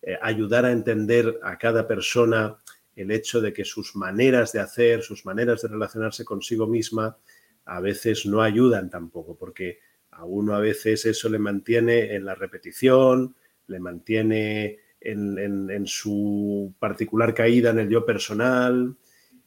eh, 0.01 0.17
ayudar 0.19 0.65
a 0.65 0.71
entender 0.71 1.39
a 1.43 1.59
cada 1.59 1.87
persona 1.87 2.57
el 2.95 3.11
hecho 3.11 3.39
de 3.39 3.53
que 3.53 3.65
sus 3.65 3.95
maneras 3.95 4.51
de 4.51 4.61
hacer, 4.61 5.03
sus 5.03 5.25
maneras 5.25 5.61
de 5.61 5.67
relacionarse 5.67 6.25
consigo 6.25 6.65
misma, 6.65 7.17
a 7.65 7.79
veces 7.81 8.25
no 8.25 8.41
ayudan 8.41 8.89
tampoco, 8.89 9.37
porque 9.37 9.77
a 10.09 10.25
uno 10.25 10.55
a 10.55 10.59
veces 10.59 11.05
eso 11.05 11.29
le 11.29 11.37
mantiene 11.37 12.15
en 12.15 12.25
la 12.25 12.33
repetición, 12.33 13.35
le 13.67 13.79
mantiene 13.79 14.79
en, 15.01 15.85
su 15.85 16.73
particular 16.79 17.33
caída 17.33 17.69
en 17.71 17.79
el 17.79 17.89
yo 17.89 18.05
personal, 18.05 18.95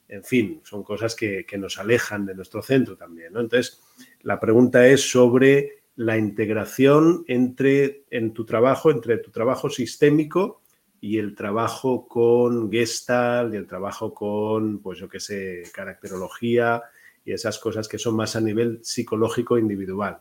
en 0.09 0.25
fin, 0.25 0.61
son 0.65 0.83
cosas 0.83 1.15
que, 1.15 1.45
nos 1.59 1.79
alejan 1.79 2.25
de 2.25 2.35
nuestro 2.35 2.63
centro 2.63 2.97
también. 2.97 3.37
Entonces, 3.37 3.81
la 4.23 4.41
pregunta 4.41 4.87
es 4.87 5.11
sobre 5.11 5.83
la 5.97 6.17
integración 6.17 7.25
entre 7.27 8.05
en 8.11 8.33
tu 8.33 8.45
trabajo, 8.45 8.91
entre 8.91 9.19
tu 9.19 9.31
trabajo 9.31 9.69
sistémico 9.69 10.63
y 11.01 11.19
el 11.19 11.35
trabajo 11.35 12.07
con 12.07 12.71
Gestalt 12.71 13.53
y 13.53 13.57
el 13.57 13.67
trabajo 13.67 14.15
con, 14.15 14.79
pues 14.79 14.99
yo 14.99 15.09
qué 15.09 15.21
sé, 15.21 15.65
caracterología 15.75 16.83
y 17.25 17.33
esas 17.33 17.59
cosas 17.59 17.89
que 17.89 17.99
son 17.99 18.17
más 18.17 18.37
a 18.37 18.41
nivel 18.41 18.81
psicológico 18.83 19.59
individual. 19.59 20.21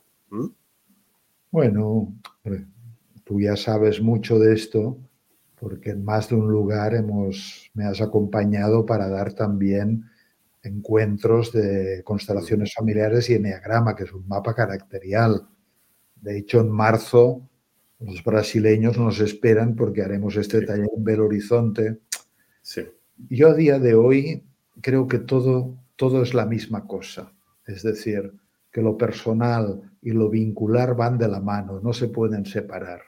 Bueno, 1.52 2.14
tú 3.28 3.42
ya 3.42 3.58
sabes 3.58 4.02
mucho 4.02 4.40
de 4.40 4.54
esto 4.54 4.98
porque 5.60 5.90
en 5.92 6.06
más 6.06 6.30
de 6.30 6.36
un 6.36 6.50
lugar 6.50 6.94
hemos, 6.94 7.70
me 7.74 7.86
has 7.86 8.00
acompañado 8.00 8.86
para 8.86 9.10
dar 9.10 9.34
también 9.34 10.06
encuentros 10.64 11.52
de 11.52 12.04
constelaciones 12.04 12.74
familiares 12.74 13.30
y 13.30 13.36
enneagrama, 13.36 13.96
que 13.96 14.04
es 14.04 14.14
un 14.14 14.28
mapa 14.28 14.54
caracterial. 14.54 15.48
De 16.16 16.38
hecho, 16.38 16.62
en 16.62 16.70
marzo 16.70 17.50
los 18.00 18.24
brasileños 18.24 18.98
nos 18.98 19.20
esperan 19.20 19.76
porque 19.76 20.04
haremos 20.04 20.36
este 20.36 20.62
taller 20.62 20.90
en 20.96 21.04
Belo 21.04 21.26
Horizonte. 21.26 22.00
Sí. 22.62 22.84
Yo 23.30 23.50
a 23.50 23.56
día 23.56 23.80
de 23.80 23.96
hoy 23.96 24.44
creo 24.82 25.08
que 25.08 25.18
todo, 25.18 25.76
todo 25.96 26.22
es 26.22 26.36
la 26.36 26.46
misma 26.46 26.86
cosa. 26.86 27.34
Es 27.66 27.82
decir, 27.82 28.32
que 28.72 28.82
lo 28.84 28.96
personal 28.96 29.82
y 30.04 30.12
lo 30.12 30.30
vincular 30.30 30.96
van 30.96 31.18
de 31.18 31.28
la 31.28 31.40
mano, 31.40 31.80
no 31.82 31.94
se 31.94 32.10
pueden 32.10 32.46
separar. 32.46 33.02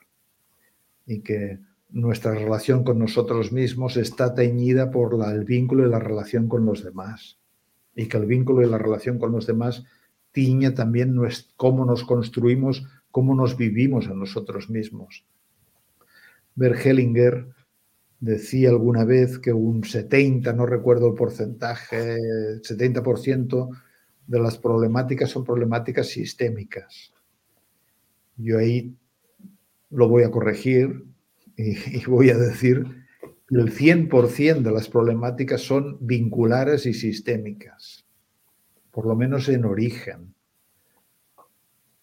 Y 1.10 1.22
que 1.22 1.60
nuestra 1.90 2.36
relación 2.36 2.84
con 2.84 3.00
nosotros 3.00 3.52
mismos 3.52 3.98
está 3.98 4.36
teñida 4.36 4.92
por 4.92 5.18
el 5.28 5.44
vínculo 5.44 5.88
y 5.88 5.90
la 5.90 5.98
relación 5.98 6.48
con 6.48 6.66
los 6.66 6.84
demás. 6.84 7.40
Y 7.96 8.06
que 8.06 8.18
el 8.18 8.28
vínculo 8.28 8.62
y 8.62 8.70
la 8.70 8.78
relación 8.78 9.18
con 9.18 9.32
los 9.32 9.48
demás 9.48 9.84
tiñe 10.32 10.70
también 10.70 11.18
cómo 11.56 11.86
nos 11.86 12.04
construimos, 12.04 12.86
cómo 13.10 13.34
nos 13.34 13.58
vivimos 13.58 14.08
a 14.08 14.14
nosotros 14.14 14.70
mismos. 14.70 15.26
Bert 16.54 16.86
Hellinger 16.86 17.48
decía 18.20 18.70
alguna 18.70 19.04
vez 19.04 19.40
que 19.40 19.52
un 19.52 19.84
70, 19.84 20.54
no 20.54 20.68
recuerdo 20.68 21.08
el 21.08 21.16
porcentaje, 21.16 22.18
70% 22.62 23.70
de 24.28 24.40
las 24.40 24.60
problemáticas 24.60 25.32
son 25.32 25.44
problemáticas 25.44 26.08
sistémicas. 26.08 27.12
Yo 28.38 28.60
ahí 28.60 28.96
lo 29.90 30.08
voy 30.08 30.24
a 30.24 30.32
corregir 30.32 31.06
y, 31.56 32.06
voy 32.08 32.30
a 32.30 32.38
decir 32.38 32.84
que 33.48 33.56
el 33.56 33.74
100% 33.74 34.62
de 34.62 34.72
las 34.72 34.88
problemáticas 34.88 35.62
son 35.62 35.98
vinculares 36.00 36.86
y 36.86 36.94
sistémicas, 36.94 38.06
por 38.92 39.06
lo 39.06 39.16
menos 39.16 39.50
en 39.50 39.66
origen. 39.66 40.34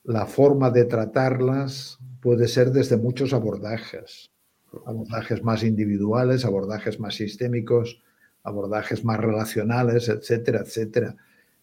La 0.03 0.27
forma 0.27 0.71
de 0.71 0.85
tratarlas 0.85 1.99
puede 2.21 2.49
ser 2.49 2.71
desde 2.71 2.97
muchos 2.97 3.33
abordajes, 3.33 4.31
abordajes 4.85 5.43
más 5.43 5.63
individuales, 5.63 6.45
abordajes 6.45 7.01
más 7.01 7.15
sistémicos, 7.15 8.03
abordajes 8.43 9.05
más 9.05 9.19
relacionales, 9.19 10.09
etcétera, 10.09 10.61
etcétera. 10.61 11.17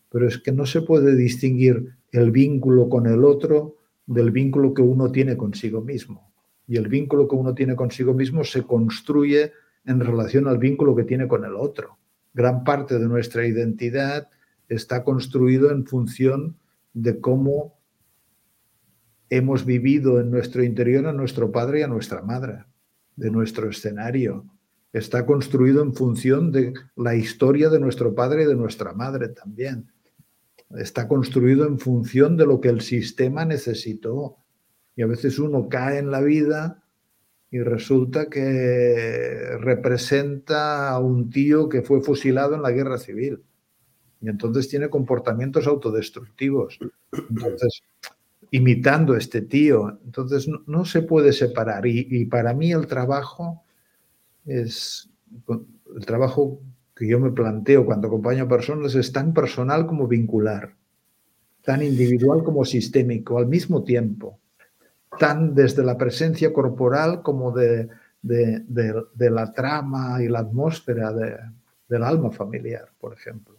Pero 0.09 0.27
es 0.27 0.37
que 0.37 0.51
no 0.51 0.65
se 0.65 0.81
puede 0.81 1.15
distinguir 1.15 1.95
el 2.11 2.31
vínculo 2.31 2.89
con 2.89 3.07
el 3.07 3.23
otro 3.23 3.77
del 4.05 4.31
vínculo 4.31 4.73
que 4.73 4.81
uno 4.81 5.11
tiene 5.11 5.37
consigo 5.37 5.81
mismo 5.81 6.33
y 6.67 6.77
el 6.77 6.87
vínculo 6.87 7.27
que 7.27 7.35
uno 7.35 7.53
tiene 7.53 7.75
consigo 7.75 8.13
mismo 8.13 8.43
se 8.43 8.63
construye 8.63 9.51
en 9.85 9.99
relación 9.99 10.47
al 10.47 10.57
vínculo 10.57 10.95
que 10.95 11.03
tiene 11.03 11.27
con 11.27 11.43
el 11.45 11.55
otro. 11.55 11.97
Gran 12.33 12.63
parte 12.63 12.97
de 12.99 13.07
nuestra 13.07 13.45
identidad 13.45 14.29
está 14.69 15.03
construido 15.03 15.71
en 15.71 15.85
función 15.85 16.57
de 16.93 17.19
cómo 17.19 17.77
hemos 19.29 19.65
vivido 19.65 20.19
en 20.19 20.31
nuestro 20.31 20.63
interior 20.63 21.07
a 21.07 21.13
nuestro 21.13 21.51
padre 21.51 21.79
y 21.79 21.83
a 21.83 21.87
nuestra 21.87 22.21
madre, 22.21 22.65
de 23.15 23.29
nuestro 23.29 23.69
escenario. 23.69 24.45
Está 24.93 25.25
construido 25.25 25.81
en 25.81 25.93
función 25.93 26.51
de 26.51 26.73
la 26.95 27.15
historia 27.15 27.69
de 27.69 27.79
nuestro 27.79 28.13
padre 28.13 28.43
y 28.43 28.45
de 28.45 28.55
nuestra 28.55 28.93
madre 28.93 29.29
también. 29.29 29.91
Está 30.77 31.07
construido 31.07 31.67
en 31.67 31.79
función 31.79 32.37
de 32.37 32.45
lo 32.45 32.59
que 32.61 32.69
el 32.69 32.81
sistema 32.81 33.45
necesitó, 33.45 34.37
y 34.95 35.01
a 35.01 35.07
veces 35.07 35.39
uno 35.39 35.69
cae 35.69 35.97
en 35.97 36.11
la 36.11 36.21
vida 36.21 36.83
y 37.49 37.59
resulta 37.59 38.29
que 38.29 39.57
representa 39.59 40.89
a 40.89 40.99
un 40.99 41.29
tío 41.29 41.69
que 41.69 41.83
fue 41.83 42.01
fusilado 42.01 42.55
en 42.55 42.63
la 42.63 42.71
guerra 42.71 42.97
civil. 42.97 43.43
Y 44.21 44.29
entonces 44.29 44.69
tiene 44.69 44.89
comportamientos 44.89 45.67
autodestructivos. 45.67 46.79
Entonces, 47.29 47.83
imitando 48.51 49.13
a 49.13 49.17
este 49.17 49.41
tío. 49.41 49.99
Entonces, 50.05 50.47
no, 50.65 50.85
se 50.85 51.01
puede 51.01 51.33
separar. 51.33 51.85
Y, 51.85 52.07
y, 52.09 52.25
para 52.25 52.53
mí 52.53 52.71
el 52.71 52.87
trabajo 52.87 53.63
es, 54.45 55.09
el 55.95 56.05
trabajo 56.05 56.61
que 56.95 57.07
yo 57.07 57.19
me 57.19 57.31
planteo 57.31 57.85
cuando 57.85 58.07
acompaño 58.07 58.43
a 58.43 58.47
personas 58.47 58.95
es 58.95 59.11
tan 59.11 59.33
personal 59.33 59.87
como 59.87 60.07
vincular, 60.07 60.73
tan 61.63 61.81
individual 61.81 62.43
como 62.43 62.65
sistémico 62.65 63.37
al 63.37 63.47
mismo 63.47 63.83
tiempo 63.83 64.39
tan 65.17 65.53
desde 65.53 65.83
la 65.83 65.97
presencia 65.97 66.53
corporal 66.53 67.21
como 67.21 67.51
de, 67.51 67.89
de, 68.21 69.29
la 69.29 69.53
trama 69.53 70.21
y 70.21 70.27
la 70.27 70.39
atmósfera 70.39 71.11
del 71.11 72.03
alma 72.03 72.31
familiar, 72.31 72.89
por 72.99 73.13
ejemplo. 73.13 73.55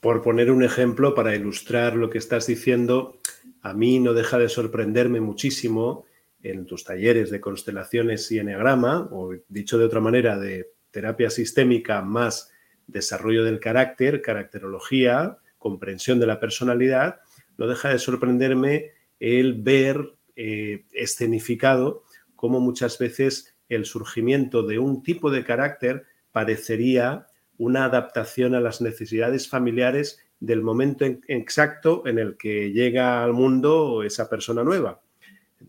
Por 0.00 0.22
poner 0.22 0.50
un 0.50 0.62
ejemplo 0.62 1.14
para 1.14 1.34
ilustrar 1.34 1.94
lo 1.94 2.08
que 2.08 2.18
estás 2.18 2.46
diciendo, 2.46 3.18
a 3.60 3.74
mí 3.74 3.98
no 3.98 4.14
deja 4.14 4.38
de 4.38 4.48
sorprenderme 4.48 5.20
muchísimo 5.20 6.06
en 6.42 6.64
tus 6.64 6.84
talleres 6.84 7.30
de 7.30 7.40
constelaciones 7.40 8.30
y 8.32 8.38
enneagrama, 8.38 9.08
o 9.12 9.34
dicho 9.48 9.76
de 9.76 9.84
otra 9.84 10.00
manera, 10.00 10.38
de 10.38 10.70
terapia 10.90 11.30
sistémica 11.30 12.02
más 12.02 12.50
desarrollo 12.86 13.44
del 13.44 13.60
carácter, 13.60 14.22
caracterología, 14.22 15.38
comprensión 15.58 16.18
de 16.18 16.26
la 16.26 16.40
personalidad, 16.40 17.20
no 17.56 17.66
deja 17.66 17.90
de 17.90 17.98
sorprenderme 17.98 18.92
el 19.18 19.62
ver 19.62 20.14
eh, 20.36 20.86
escenificado 20.92 22.04
como 22.34 22.60
muchas 22.60 22.98
veces 22.98 23.54
el 23.68 23.84
surgimiento 23.84 24.62
de 24.62 24.78
un 24.78 25.02
tipo 25.02 25.30
de 25.30 25.44
carácter 25.44 26.06
parecería 26.32 27.26
una 27.58 27.84
adaptación 27.84 28.54
a 28.54 28.60
las 28.60 28.80
necesidades 28.80 29.48
familiares 29.48 30.18
del 30.40 30.62
momento 30.62 31.04
exacto 31.28 32.06
en 32.06 32.18
el 32.18 32.38
que 32.38 32.72
llega 32.72 33.22
al 33.22 33.34
mundo 33.34 34.02
esa 34.02 34.30
persona 34.30 34.64
nueva. 34.64 35.02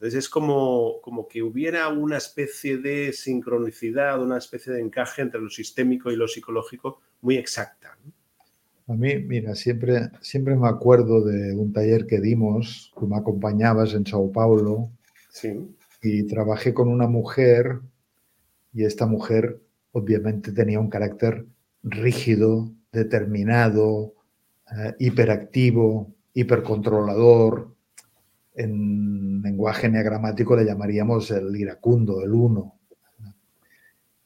Entonces 0.02 0.26
es 0.26 0.30
como, 0.30 1.00
como 1.04 1.28
que 1.28 1.44
hubiera 1.44 1.88
una 1.90 2.18
especie 2.18 2.80
de 2.80 3.14
sincronicidad, 3.14 4.20
una 4.20 4.40
especie 4.40 4.74
de 4.74 4.82
encaje 4.82 5.22
entre 5.22 5.40
lo 5.40 5.50
sistémico 5.52 6.10
y 6.10 6.16
lo 6.16 6.28
psicológico 6.28 7.02
muy 7.22 7.38
exacta. 7.38 7.96
A 8.88 8.94
mí, 8.94 9.20
mira, 9.20 9.54
siempre, 9.54 10.10
siempre 10.22 10.56
me 10.56 10.68
acuerdo 10.68 11.24
de 11.24 11.54
un 11.54 11.72
taller 11.72 12.08
que 12.08 12.20
dimos, 12.20 12.92
tú 13.00 13.06
me 13.06 13.16
acompañabas 13.16 13.94
en 13.94 14.08
Sao 14.08 14.32
Paulo, 14.32 14.90
sí. 15.30 15.68
y 16.02 16.24
trabajé 16.24 16.74
con 16.74 16.88
una 16.88 17.06
mujer, 17.06 17.80
y 18.74 18.86
esta 18.86 19.06
mujer 19.06 19.62
obviamente 19.92 20.52
tenía 20.52 20.80
un 20.80 20.90
carácter 20.90 21.46
rígido, 21.84 22.72
determinado, 22.92 24.16
eh, 24.76 24.96
hiperactivo, 24.98 26.12
hipercontrolador. 26.34 27.76
En 28.54 29.42
lenguaje 29.42 29.90
neagramático 29.90 30.56
le 30.56 30.66
llamaríamos 30.66 31.32
el 31.32 31.56
iracundo, 31.56 32.22
el 32.22 32.34
uno. 32.34 32.78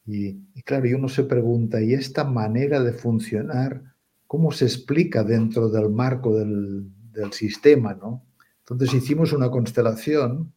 Y, 0.06 0.62
claro, 0.62 0.86
y 0.86 0.94
uno 0.94 1.08
se 1.08 1.24
pregunta, 1.24 1.80
¿y 1.82 1.92
esta 1.92 2.22
manera 2.22 2.80
de 2.80 2.92
funcionar, 2.92 3.82
cómo 4.26 4.52
se 4.52 4.64
explica 4.64 5.24
dentro 5.24 5.68
del 5.68 5.90
marco 5.90 6.36
del, 6.36 6.90
del 7.12 7.32
sistema? 7.32 7.94
¿no? 7.94 8.24
Entonces 8.60 8.94
hicimos 8.94 9.32
una 9.32 9.50
constelación 9.50 10.52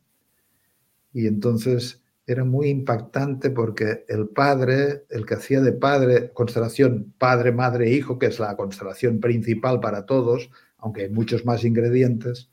y 1.14 1.26
entonces 1.26 2.04
era 2.28 2.44
muy 2.44 2.70
impactante 2.70 3.50
porque 3.50 4.06
el 4.08 4.28
padre, 4.28 5.06
el 5.10 5.26
que 5.26 5.34
hacía 5.34 5.62
de 5.62 5.74
padre, 5.74 6.32
constelación 6.32 7.14
padre, 7.18 7.52
madre, 7.52 7.92
hijo, 7.92 8.20
que 8.20 8.28
es 8.28 8.40
la 8.40 8.56
constelación 8.56 9.20
principal 9.20 9.80
para 9.80 10.06
todos, 10.06 10.52
aunque 10.78 11.04
hay 11.04 11.10
muchos 11.10 11.44
más 11.44 11.64
ingredientes, 11.64 12.52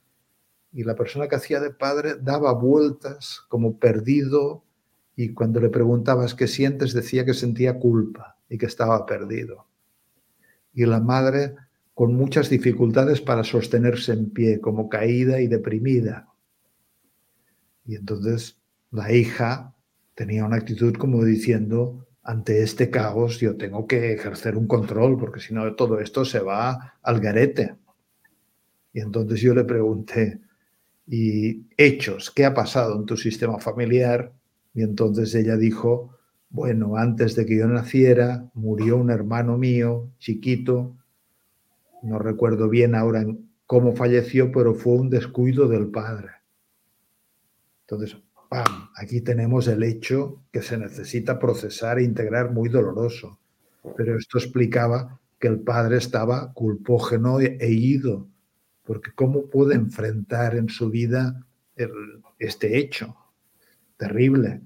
y 0.76 0.84
la 0.84 0.94
persona 0.94 1.26
que 1.26 1.36
hacía 1.36 1.58
de 1.58 1.70
padre 1.70 2.16
daba 2.20 2.52
vueltas 2.52 3.40
como 3.48 3.78
perdido 3.78 4.62
y 5.16 5.32
cuando 5.32 5.58
le 5.58 5.70
preguntabas 5.70 6.34
qué 6.34 6.46
sientes 6.46 6.92
decía 6.92 7.24
que 7.24 7.32
sentía 7.32 7.78
culpa 7.78 8.36
y 8.50 8.58
que 8.58 8.66
estaba 8.66 9.06
perdido. 9.06 9.68
Y 10.74 10.84
la 10.84 11.00
madre 11.00 11.54
con 11.94 12.14
muchas 12.14 12.50
dificultades 12.50 13.22
para 13.22 13.42
sostenerse 13.42 14.12
en 14.12 14.28
pie, 14.28 14.60
como 14.60 14.90
caída 14.90 15.40
y 15.40 15.46
deprimida. 15.46 16.28
Y 17.86 17.94
entonces 17.94 18.60
la 18.90 19.10
hija 19.10 19.74
tenía 20.14 20.44
una 20.44 20.56
actitud 20.56 20.92
como 20.96 21.24
diciendo, 21.24 22.06
ante 22.22 22.62
este 22.62 22.90
caos 22.90 23.40
yo 23.40 23.56
tengo 23.56 23.86
que 23.86 24.12
ejercer 24.12 24.58
un 24.58 24.66
control, 24.66 25.16
porque 25.16 25.40
si 25.40 25.54
no 25.54 25.74
todo 25.74 26.00
esto 26.00 26.26
se 26.26 26.40
va 26.40 26.98
al 27.02 27.18
garete. 27.18 27.76
Y 28.92 29.00
entonces 29.00 29.40
yo 29.40 29.54
le 29.54 29.64
pregunté, 29.64 30.42
¿y 31.06 31.66
hechos? 31.76 32.30
¿Qué 32.30 32.44
ha 32.44 32.54
pasado 32.54 32.96
en 32.96 33.06
tu 33.06 33.16
sistema 33.16 33.58
familiar? 33.58 34.32
Y 34.74 34.82
entonces 34.82 35.34
ella 35.34 35.56
dijo, 35.56 36.16
bueno, 36.50 36.96
antes 36.96 37.34
de 37.34 37.46
que 37.46 37.58
yo 37.58 37.66
naciera, 37.66 38.50
murió 38.54 38.96
un 38.96 39.10
hermano 39.10 39.58
mío, 39.58 40.10
chiquito, 40.18 40.96
no 42.02 42.18
recuerdo 42.18 42.68
bien 42.68 42.94
ahora 42.94 43.26
cómo 43.66 43.94
falleció, 43.94 44.52
pero 44.52 44.74
fue 44.74 44.94
un 44.94 45.10
descuido 45.10 45.68
del 45.68 45.88
padre. 45.88 46.28
Entonces, 47.82 48.16
¡pam! 48.48 48.88
Aquí 48.96 49.20
tenemos 49.20 49.68
el 49.68 49.82
hecho 49.82 50.42
que 50.52 50.62
se 50.62 50.76
necesita 50.76 51.38
procesar 51.38 51.98
e 51.98 52.04
integrar 52.04 52.52
muy 52.52 52.68
doloroso. 52.68 53.38
Pero 53.96 54.16
esto 54.18 54.38
explicaba 54.38 55.20
que 55.38 55.48
el 55.48 55.60
padre 55.60 55.98
estaba 55.98 56.52
culpógeno 56.52 57.40
e 57.40 57.70
ido, 57.70 58.28
porque 58.86 59.10
¿cómo 59.14 59.46
puede 59.46 59.74
enfrentar 59.74 60.56
en 60.56 60.68
su 60.68 60.90
vida 60.90 61.44
este 62.38 62.78
hecho 62.78 63.16
terrible? 63.96 64.62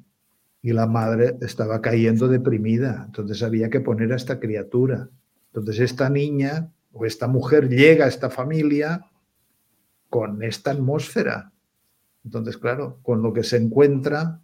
Y 0.62 0.72
la 0.72 0.86
madre 0.86 1.36
estaba 1.40 1.80
cayendo 1.80 2.28
deprimida, 2.28 3.04
entonces 3.06 3.42
había 3.42 3.70
que 3.70 3.80
poner 3.80 4.12
a 4.12 4.16
esta 4.16 4.38
criatura. 4.38 5.08
Entonces 5.46 5.80
esta 5.80 6.10
niña 6.10 6.70
o 6.92 7.06
esta 7.06 7.26
mujer 7.26 7.68
llega 7.68 8.04
a 8.04 8.08
esta 8.08 8.30
familia 8.30 9.06
con 10.08 10.42
esta 10.42 10.72
atmósfera 10.72 11.52
entonces, 12.24 12.58
claro, 12.58 12.98
con 13.02 13.22
lo 13.22 13.32
que 13.32 13.42
se 13.42 13.56
encuentra, 13.56 14.40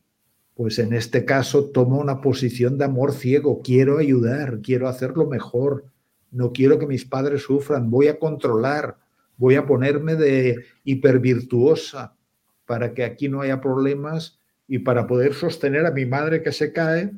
pues 0.54 0.78
en 0.78 0.92
este 0.92 1.24
caso 1.24 1.70
toma 1.70 1.98
una 1.98 2.20
posición 2.20 2.78
de 2.78 2.84
amor 2.84 3.12
ciego. 3.12 3.60
Quiero 3.62 3.98
ayudar, 3.98 4.60
quiero 4.62 4.88
hacerlo 4.88 5.26
mejor, 5.26 5.84
no 6.30 6.52
quiero 6.52 6.78
que 6.78 6.86
mis 6.86 7.04
padres 7.04 7.42
sufran, 7.42 7.90
voy 7.90 8.08
a 8.08 8.18
controlar, 8.18 8.98
voy 9.36 9.56
a 9.56 9.66
ponerme 9.66 10.14
de 10.14 10.64
hipervirtuosa 10.84 12.16
para 12.64 12.94
que 12.94 13.04
aquí 13.04 13.28
no 13.28 13.40
haya 13.40 13.60
problemas 13.60 14.40
y 14.68 14.80
para 14.80 15.06
poder 15.06 15.34
sostener 15.34 15.86
a 15.86 15.92
mi 15.92 16.06
madre 16.06 16.42
que 16.42 16.52
se 16.52 16.72
cae 16.72 17.12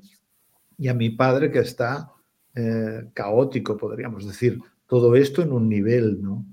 y 0.76 0.88
a 0.88 0.94
mi 0.94 1.11
padre 1.11 1.50
que 1.50 1.61
está 1.61 2.12
eh, 2.54 3.09
caótico, 3.14 3.76
podríamos 3.76 4.26
decir. 4.26 4.59
Todo 4.87 5.16
esto 5.16 5.42
en 5.42 5.52
un 5.52 5.68
nivel, 5.68 6.22
¿no? 6.22 6.46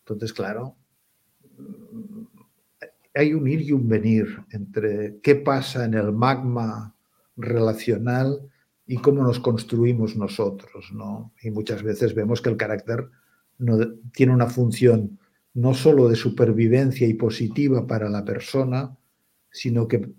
Entonces, 0.00 0.32
claro, 0.32 0.76
hay 3.14 3.32
un 3.34 3.46
ir 3.46 3.62
y 3.62 3.72
un 3.72 3.88
venir 3.88 4.26
entre 4.50 5.20
qué 5.22 5.34
pasa 5.34 5.84
en 5.84 5.94
el 5.94 6.12
magma 6.12 6.94
relacional 7.36 8.50
y 8.86 8.96
cómo 8.96 9.22
nos 9.22 9.40
construimos 9.40 10.16
nosotros, 10.16 10.90
¿no? 10.92 11.32
Y 11.42 11.50
muchas 11.50 11.82
veces 11.82 12.14
vemos 12.14 12.42
que 12.42 12.50
el 12.50 12.56
carácter 12.56 13.08
no, 13.58 13.78
tiene 14.12 14.32
una 14.32 14.46
función 14.46 15.18
no 15.54 15.74
solo 15.74 16.08
de 16.08 16.16
supervivencia 16.16 17.06
y 17.06 17.14
positiva 17.14 17.86
para 17.86 18.08
la 18.08 18.24
persona, 18.24 18.96
sino 19.50 19.86
que 19.86 20.10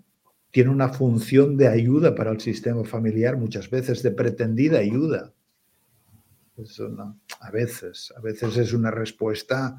tiene 0.50 0.70
una 0.70 0.88
función 0.88 1.56
de 1.56 1.68
ayuda 1.68 2.14
para 2.14 2.30
el 2.30 2.40
sistema 2.40 2.84
familiar, 2.84 3.36
muchas 3.36 3.68
veces 3.68 4.02
de 4.02 4.12
pretendida 4.12 4.78
ayuda. 4.78 5.34
a 7.40 7.50
veces, 7.50 8.14
a 8.16 8.20
veces 8.20 8.56
es 8.56 8.72
una 8.72 8.90
respuesta 8.90 9.78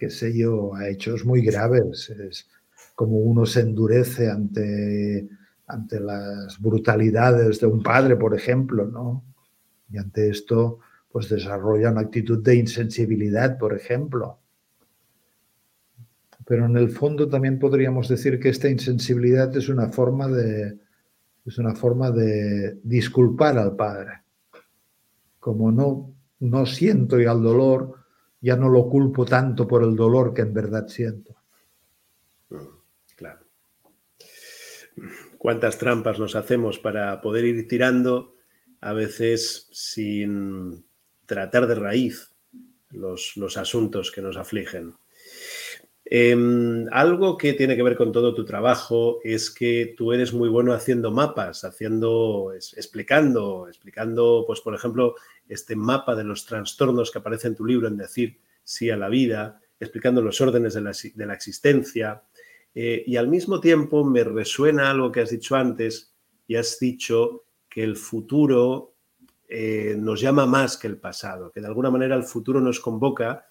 qué 0.00 0.08
sé 0.08 0.36
yo, 0.36 0.74
a 0.74 0.88
hechos 0.88 1.26
muy 1.26 1.42
graves. 1.42 2.08
Es 2.08 2.48
como 2.94 3.18
uno 3.18 3.44
se 3.44 3.60
endurece 3.60 4.30
ante, 4.30 5.28
ante 5.66 6.00
las 6.00 6.58
brutalidades 6.58 7.60
de 7.60 7.66
un 7.66 7.82
padre, 7.82 8.16
por 8.16 8.34
ejemplo, 8.34 8.86
¿no? 8.86 9.22
Y 9.90 9.98
ante 9.98 10.30
esto, 10.30 10.78
pues 11.10 11.28
desarrolla 11.28 11.90
una 11.90 12.02
actitud 12.02 12.42
de 12.42 12.54
insensibilidad, 12.54 13.58
por 13.58 13.74
ejemplo. 13.74 14.38
Pero 16.46 16.66
en 16.66 16.76
el 16.76 16.90
fondo 16.90 17.28
también 17.28 17.58
podríamos 17.58 18.08
decir 18.08 18.38
que 18.38 18.48
esta 18.48 18.68
insensibilidad 18.68 19.54
es 19.56 19.68
una 19.68 19.88
forma 19.90 20.28
de, 20.28 20.78
es 21.44 21.58
una 21.58 21.74
forma 21.74 22.10
de 22.10 22.78
disculpar 22.82 23.58
al 23.58 23.74
padre. 23.74 24.22
Como 25.38 25.72
no, 25.72 26.14
no 26.40 26.66
siento 26.66 27.18
ya 27.18 27.32
el 27.32 27.42
dolor, 27.42 27.96
ya 28.40 28.56
no 28.56 28.68
lo 28.68 28.88
culpo 28.88 29.24
tanto 29.24 29.66
por 29.66 29.82
el 29.82 29.96
dolor 29.96 30.32
que 30.32 30.42
en 30.42 30.54
verdad 30.54 30.86
siento. 30.86 31.34
Claro. 33.16 33.40
¿Cuántas 35.38 35.76
trampas 35.78 36.18
nos 36.18 36.36
hacemos 36.36 36.78
para 36.78 37.20
poder 37.20 37.44
ir 37.44 37.66
tirando, 37.66 38.36
a 38.80 38.92
veces 38.92 39.68
sin 39.72 40.84
tratar 41.30 41.68
de 41.68 41.76
raíz 41.76 42.34
los, 42.90 43.36
los 43.36 43.56
asuntos 43.56 44.10
que 44.10 44.20
nos 44.20 44.36
afligen? 44.36 44.96
Em, 46.12 46.88
algo 46.90 47.38
que 47.38 47.52
tiene 47.52 47.76
que 47.76 47.84
ver 47.84 47.96
con 47.96 48.10
todo 48.10 48.34
tu 48.34 48.44
trabajo 48.44 49.20
es 49.22 49.48
que 49.48 49.94
tú 49.96 50.12
eres 50.12 50.32
muy 50.32 50.48
bueno 50.48 50.72
haciendo 50.72 51.12
mapas, 51.12 51.62
haciendo, 51.62 52.52
explicando, 52.52 53.68
explicando, 53.68 54.42
pues 54.44 54.60
por 54.60 54.74
ejemplo, 54.74 55.14
este 55.48 55.76
mapa 55.76 56.16
de 56.16 56.24
los 56.24 56.44
trastornos 56.46 57.12
que 57.12 57.18
aparece 57.20 57.46
en 57.46 57.54
tu 57.54 57.64
libro 57.64 57.86
en 57.86 57.96
decir 57.96 58.40
sí 58.64 58.90
a 58.90 58.96
la 58.96 59.08
vida, 59.08 59.60
explicando 59.78 60.20
los 60.20 60.40
órdenes 60.40 60.74
de 60.74 60.80
la, 61.26 61.34
existencia. 61.34 62.24
Eh, 62.74 63.04
y 63.06 63.14
al 63.14 63.28
mismo 63.28 63.60
tiempo 63.60 64.04
me 64.04 64.24
resuena 64.24 64.90
algo 64.90 65.12
que 65.12 65.20
has 65.20 65.30
dicho 65.30 65.54
antes 65.54 66.12
y 66.48 66.56
has 66.56 66.76
dicho 66.80 67.44
que 67.68 67.84
el 67.84 67.96
futuro 67.96 68.89
eh, 69.50 69.96
nos 69.98 70.20
llama 70.20 70.46
más 70.46 70.76
que 70.76 70.86
el 70.86 70.98
pasado, 70.98 71.50
que 71.50 71.60
de 71.60 71.66
alguna 71.66 71.90
manera 71.90 72.14
el 72.14 72.22
futuro 72.22 72.60
nos 72.60 72.78
convoca 72.78 73.48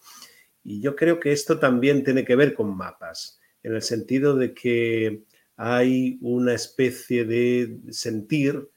y 0.63 0.81
yo 0.81 0.95
creo 0.95 1.19
que 1.19 1.31
esto 1.31 1.59
también 1.59 2.03
tiene 2.03 2.23
que 2.23 2.35
ver 2.35 2.53
con 2.53 2.75
mapas, 2.75 3.39
en 3.63 3.75
el 3.75 3.81
sentido 3.81 4.35
de 4.35 4.53
que 4.53 5.23
hay 5.57 6.17
una 6.21 6.53
especie 6.53 7.25
de 7.25 7.79
sentir 7.89 8.69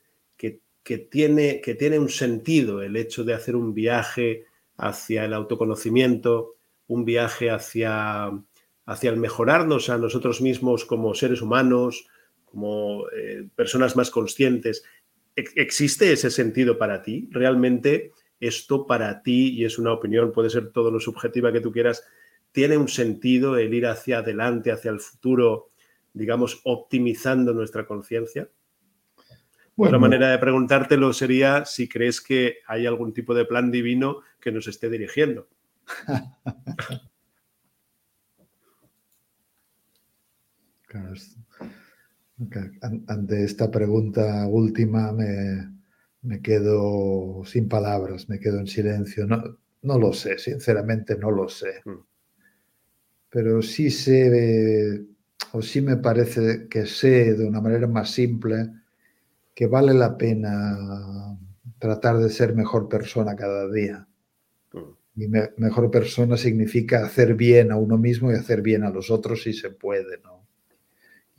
que, 0.84 0.98
tiene, 0.98 1.60
que 1.60 1.76
tiene 1.76 2.00
un 2.00 2.08
sentido 2.08 2.82
el 2.82 2.96
hecho 2.96 3.22
de 3.22 3.34
hacer 3.34 3.54
un 3.54 3.72
viaje 3.72 4.46
hacia 4.76 5.24
el 5.24 5.32
autoconocimiento, 5.32 6.56
un 6.88 7.04
viaje 7.04 7.52
hacia, 7.52 8.32
hacia 8.84 9.10
el 9.10 9.16
mejorarnos 9.16 9.90
a 9.90 9.98
nosotros 9.98 10.40
mismos 10.40 10.84
como 10.84 11.14
seres 11.14 11.40
humanos, 11.40 12.08
como 12.46 13.04
eh, 13.16 13.48
personas 13.54 13.94
más 13.94 14.10
conscientes. 14.10 14.82
¿Existe 15.36 16.12
ese 16.12 16.30
sentido 16.30 16.78
para 16.78 17.02
ti? 17.02 17.28
¿Realmente 17.30 18.12
esto 18.40 18.86
para 18.86 19.22
ti, 19.22 19.50
y 19.50 19.64
es 19.64 19.78
una 19.78 19.92
opinión, 19.92 20.32
puede 20.32 20.50
ser 20.50 20.72
todo 20.72 20.90
lo 20.90 20.98
subjetiva 21.00 21.52
que 21.52 21.60
tú 21.60 21.70
quieras, 21.72 22.04
tiene 22.50 22.76
un 22.76 22.88
sentido 22.88 23.56
el 23.56 23.72
ir 23.72 23.86
hacia 23.86 24.18
adelante, 24.18 24.72
hacia 24.72 24.90
el 24.90 25.00
futuro, 25.00 25.70
digamos, 26.12 26.60
optimizando 26.64 27.54
nuestra 27.54 27.86
conciencia? 27.86 28.48
Otra 29.76 29.98
manera 29.98 30.30
de 30.30 30.38
preguntártelo 30.38 31.12
sería 31.12 31.64
si 31.64 31.88
crees 31.88 32.20
que 32.20 32.58
hay 32.66 32.86
algún 32.86 33.14
tipo 33.14 33.34
de 33.34 33.46
plan 33.46 33.70
divino 33.70 34.20
que 34.38 34.52
nos 34.52 34.68
esté 34.68 34.90
dirigiendo. 34.90 35.48
ante 43.06 43.44
esta 43.44 43.70
pregunta 43.70 44.46
última 44.46 45.12
me, 45.12 46.40
quedo 46.40 47.42
sin 47.44 47.68
palabras, 47.68 48.28
me 48.28 48.38
quedo 48.38 48.58
en 48.58 48.66
silencio. 48.66 49.26
No, 49.26 49.42
no 49.82 49.98
lo 49.98 50.12
sé, 50.12 50.38
sinceramente 50.38 51.16
no 51.16 51.30
lo 51.30 51.48
sé. 51.48 51.82
Mm. 51.84 52.04
Pero 53.30 53.62
sí 53.62 53.90
sé, 53.90 55.04
o 55.52 55.62
sí 55.62 55.80
me 55.80 55.96
parece 55.96 56.68
que 56.68 56.86
sé 56.86 57.34
de 57.34 57.46
una 57.46 57.60
manera 57.60 57.86
más 57.86 58.10
simple 58.10 58.70
que 59.54 59.66
vale 59.66 59.94
la 59.94 60.16
pena 60.16 61.38
tratar 61.78 62.18
de 62.18 62.30
ser 62.30 62.54
mejor 62.54 62.88
persona 62.88 63.34
cada 63.36 63.70
día. 63.70 64.06
Mm. 64.72 65.22
Y 65.22 65.28
mejor 65.28 65.90
persona 65.90 66.36
significa 66.36 67.04
hacer 67.04 67.34
bien 67.34 67.72
a 67.72 67.76
uno 67.76 67.98
mismo 67.98 68.30
y 68.30 68.34
hacer 68.34 68.62
bien 68.62 68.84
a 68.84 68.90
los 68.90 69.10
otros 69.10 69.42
si 69.42 69.52
se 69.52 69.70
puede, 69.70 70.18
¿no? 70.22 70.41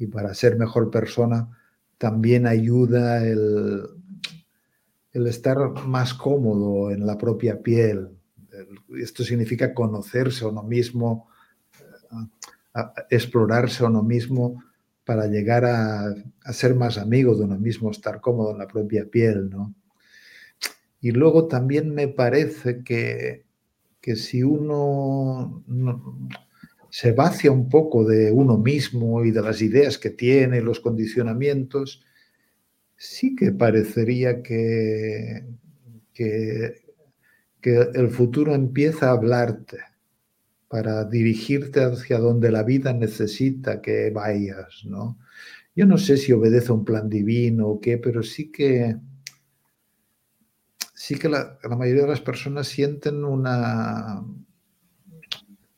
Y 0.04 0.08
para 0.08 0.34
ser 0.34 0.58
mejor 0.58 0.92
persona 0.92 1.50
también 1.98 2.46
ayuda 2.46 3.26
el, 3.26 3.84
el 5.14 5.28
estar 5.28 5.58
más 5.86 6.14
cómodo 6.14 6.92
en 6.92 7.06
la 7.06 7.18
propia 7.18 7.62
piel. 7.62 8.10
Esto 9.00 9.24
significa 9.24 9.74
conocerse 9.74 10.44
a 10.44 10.50
uno 10.50 10.64
mismo, 10.64 11.30
explorarse 13.10 13.84
a 13.84 13.88
uno 13.88 14.04
mismo 14.04 14.62
para 15.06 15.28
llegar 15.28 15.66
a, 15.66 16.14
ser 16.52 16.76
más 16.76 16.98
amigo 16.98 17.36
de 17.36 17.46
uno 17.46 17.58
mismo, 17.58 17.92
estar 17.92 18.20
cómodo 18.20 18.52
en 18.52 18.58
la 18.58 18.68
propia 18.68 19.06
piel, 19.06 19.50
¿no? 19.50 19.74
Y 21.00 21.12
luego 21.12 21.48
también 21.48 21.94
me 21.94 22.08
parece 22.08 22.84
que, 22.84 23.46
que 24.02 24.16
si 24.16 24.44
uno 24.44 25.64
se 26.94 27.12
vacia 27.12 27.52
un 27.52 27.70
poco 27.70 28.06
de 28.06 28.32
uno 28.32 28.60
mismo 28.60 29.26
y 29.26 29.32
de 29.32 29.42
las 29.42 29.64
ideas 29.64 29.98
que 29.98 30.12
tiene, 30.12 30.62
los 30.62 30.80
condicionamientos, 30.80 32.04
sí 32.96 33.36
que 33.36 33.52
parecería 33.52 34.44
que, 34.44 35.44
que, 36.14 36.84
el 37.64 38.10
futuro 38.12 38.54
empieza 38.54 39.08
a 39.08 39.14
hablarte 39.14 39.80
para 40.68 41.04
dirigirte 41.06 41.84
hacia 41.84 42.20
donde 42.20 42.52
la 42.52 42.62
vida 42.62 42.94
necesita 42.94 43.82
que 43.82 44.12
vayas, 44.12 44.86
¿no? 44.86 45.18
Yo 45.76 45.88
no 45.88 45.98
sé 45.98 46.16
si 46.16 46.32
obedece 46.32 46.72
a 46.72 46.76
un 46.76 46.86
plan 46.86 47.10
divino 47.10 47.70
o 47.70 47.82
qué, 47.82 47.98
pero 47.98 48.22
sí 48.22 48.52
que 48.52 48.98
sí 50.94 51.16
que 51.16 51.28
la 51.28 51.58
mayoría 51.76 52.04
de 52.04 52.10
las 52.10 52.22
personas 52.22 52.68
sienten 52.68 53.26
una, 53.26 54.24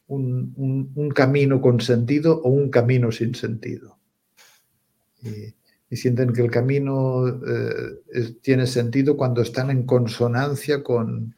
un, 0.07 1.11
camino 1.13 1.61
con 1.61 1.79
sentido 1.81 2.41
o 2.41 2.49
un 2.49 2.69
camino 2.69 3.11
sin 3.11 3.35
sentido. 3.35 3.97
Y, 5.21 5.53
sienten 5.95 6.33
que 6.33 6.41
el 6.41 6.51
camino 6.51 7.25
eh, 7.27 8.35
tiene 8.41 8.67
sentido 8.67 9.15
cuando 9.15 9.41
están 9.41 9.69
en 9.69 9.83
consonancia 9.83 10.83
con, 10.83 11.33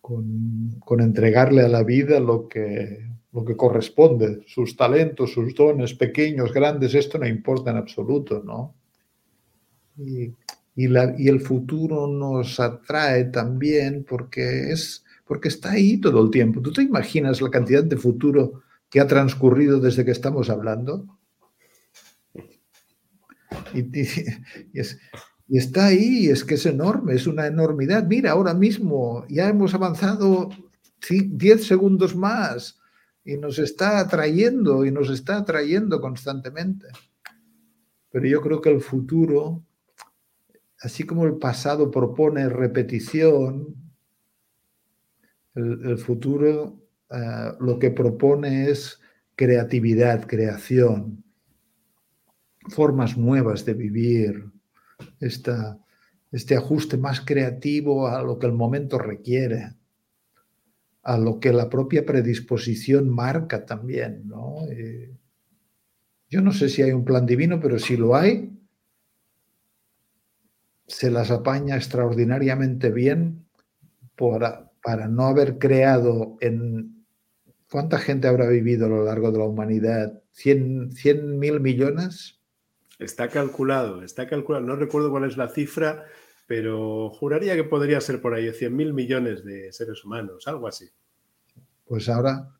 con, 0.00 1.00
entregarle 1.00 1.62
a 1.62 1.68
la 1.68 1.84
vida 1.84 2.18
lo 2.18 2.48
que, 2.48 3.06
lo 3.32 3.44
que 3.44 3.56
corresponde, 3.56 4.42
sus 4.48 4.76
talentos, 4.76 5.32
sus 5.32 5.54
dones, 5.54 5.94
pequeños, 5.94 6.52
grandes, 6.52 6.94
esto 6.94 7.18
no 7.18 7.28
importa 7.28 7.70
en 7.70 7.76
absoluto, 7.76 8.42
¿no? 8.44 8.74
Y, 9.96 10.34
y 10.74 11.28
el 11.28 11.40
futuro 11.40 12.06
nos 12.06 12.58
atrae 12.58 13.24
también 13.24 14.04
porque 14.08 14.72
es 14.72 15.04
porque 15.28 15.48
está 15.48 15.72
ahí 15.72 16.00
todo 16.00 16.24
el 16.24 16.30
tiempo. 16.30 16.62
¿Tú 16.62 16.72
te 16.72 16.82
imaginas 16.82 17.42
la 17.42 17.50
cantidad 17.50 17.84
de 17.84 17.98
futuro 17.98 18.62
que 18.88 18.98
ha 18.98 19.06
transcurrido 19.06 19.78
desde 19.78 20.04
que 20.04 20.10
estamos 20.10 20.48
hablando? 20.48 21.18
Y, 23.74 25.56
está 25.58 25.86
ahí, 25.86 26.28
es 26.28 26.44
que 26.44 26.54
es 26.54 26.64
enorme, 26.64 27.14
es 27.14 27.26
una 27.26 27.46
enormidad. 27.46 28.06
Mira, 28.06 28.32
ahora 28.32 28.54
mismo 28.54 29.26
ya 29.28 29.48
hemos 29.48 29.74
avanzado 29.74 30.48
10 31.08 31.66
segundos 31.66 32.16
más 32.16 32.80
y 33.22 33.36
nos 33.36 33.58
está 33.58 33.98
atrayendo 33.98 34.86
y 34.86 34.90
nos 34.90 35.10
está 35.10 35.36
atrayendo 35.36 36.00
constantemente. 36.00 36.86
Pero 38.10 38.26
yo 38.26 38.40
creo 38.40 38.62
que 38.62 38.70
el 38.70 38.80
futuro, 38.80 39.62
así 40.80 41.04
como 41.04 41.26
el 41.26 41.36
pasado 41.36 41.90
propone 41.90 42.48
repetición, 42.48 43.87
el, 45.58 45.98
futuro 45.98 46.80
eh, 47.10 47.52
lo 47.60 47.78
que 47.78 47.90
propone 47.90 48.70
es 48.70 49.00
creatividad, 49.34 50.26
creación, 50.26 51.24
formas 52.68 53.16
nuevas 53.16 53.64
de 53.64 53.74
vivir, 53.74 54.44
este 55.20 56.56
ajuste 56.56 56.96
más 56.96 57.20
creativo 57.20 58.08
a 58.08 58.22
lo 58.22 58.38
que 58.38 58.46
el 58.46 58.52
momento 58.52 58.98
requiere, 58.98 59.74
a 61.02 61.16
lo 61.16 61.40
que 61.40 61.52
la 61.52 61.70
propia 61.70 62.04
predisposición 62.04 63.08
marca 63.08 63.64
también. 63.64 64.30
yo 66.28 66.42
no 66.42 66.52
sé 66.52 66.68
si 66.68 66.82
hay 66.82 66.92
un 66.92 67.04
plan 67.04 67.24
divino, 67.24 67.60
pero 67.60 67.78
si 67.78 67.96
lo 67.96 68.14
hay, 68.14 68.52
se 70.86 71.10
las 71.10 71.30
apaña 71.30 71.76
extraordinariamente 71.76 72.90
bien 72.90 73.46
para, 74.16 74.67
para 74.82 75.08
no 75.08 75.24
haber 75.24 75.58
creado 75.58 76.36
en... 76.40 77.04
¿Cuánta 77.70 77.98
gente 77.98 78.28
habrá 78.28 78.48
vivido 78.48 78.86
a 78.86 78.88
lo 78.88 79.04
largo 79.04 79.30
de 79.30 79.38
la 79.38 79.44
humanidad? 79.44 80.22
¿100 80.34 81.38
mil 81.38 81.60
millones? 81.60 82.40
Está 82.98 83.28
calculado, 83.28 84.02
está 84.02 84.26
calculado. 84.26 84.64
No 84.64 84.76
recuerdo 84.76 85.10
cuál 85.10 85.24
es 85.24 85.36
la 85.36 85.48
cifra, 85.48 86.06
pero 86.46 87.10
juraría 87.10 87.56
que 87.56 87.64
podría 87.64 88.00
ser 88.00 88.22
por 88.22 88.34
ahí 88.34 88.50
100 88.50 88.74
mil 88.74 88.94
millones 88.94 89.44
de 89.44 89.70
seres 89.72 90.04
humanos, 90.04 90.48
algo 90.48 90.66
así. 90.66 90.88
Pues 91.84 92.08
ahora 92.08 92.58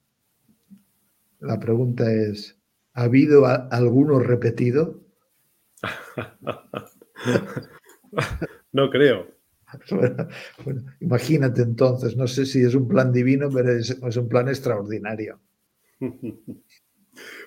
la 1.40 1.58
pregunta 1.58 2.12
es, 2.12 2.58
¿ha 2.94 3.04
habido 3.04 3.46
alguno 3.46 4.18
repetido? 4.18 5.00
no 8.72 8.90
creo. 8.90 9.37
Bueno, 10.64 10.84
imagínate 11.00 11.62
entonces, 11.62 12.16
no 12.16 12.26
sé 12.26 12.46
si 12.46 12.62
es 12.62 12.74
un 12.74 12.88
plan 12.88 13.12
divino, 13.12 13.48
pero 13.50 13.72
es, 13.72 13.90
un 14.16 14.28
plan 14.28 14.48
extraordinario. 14.48 15.40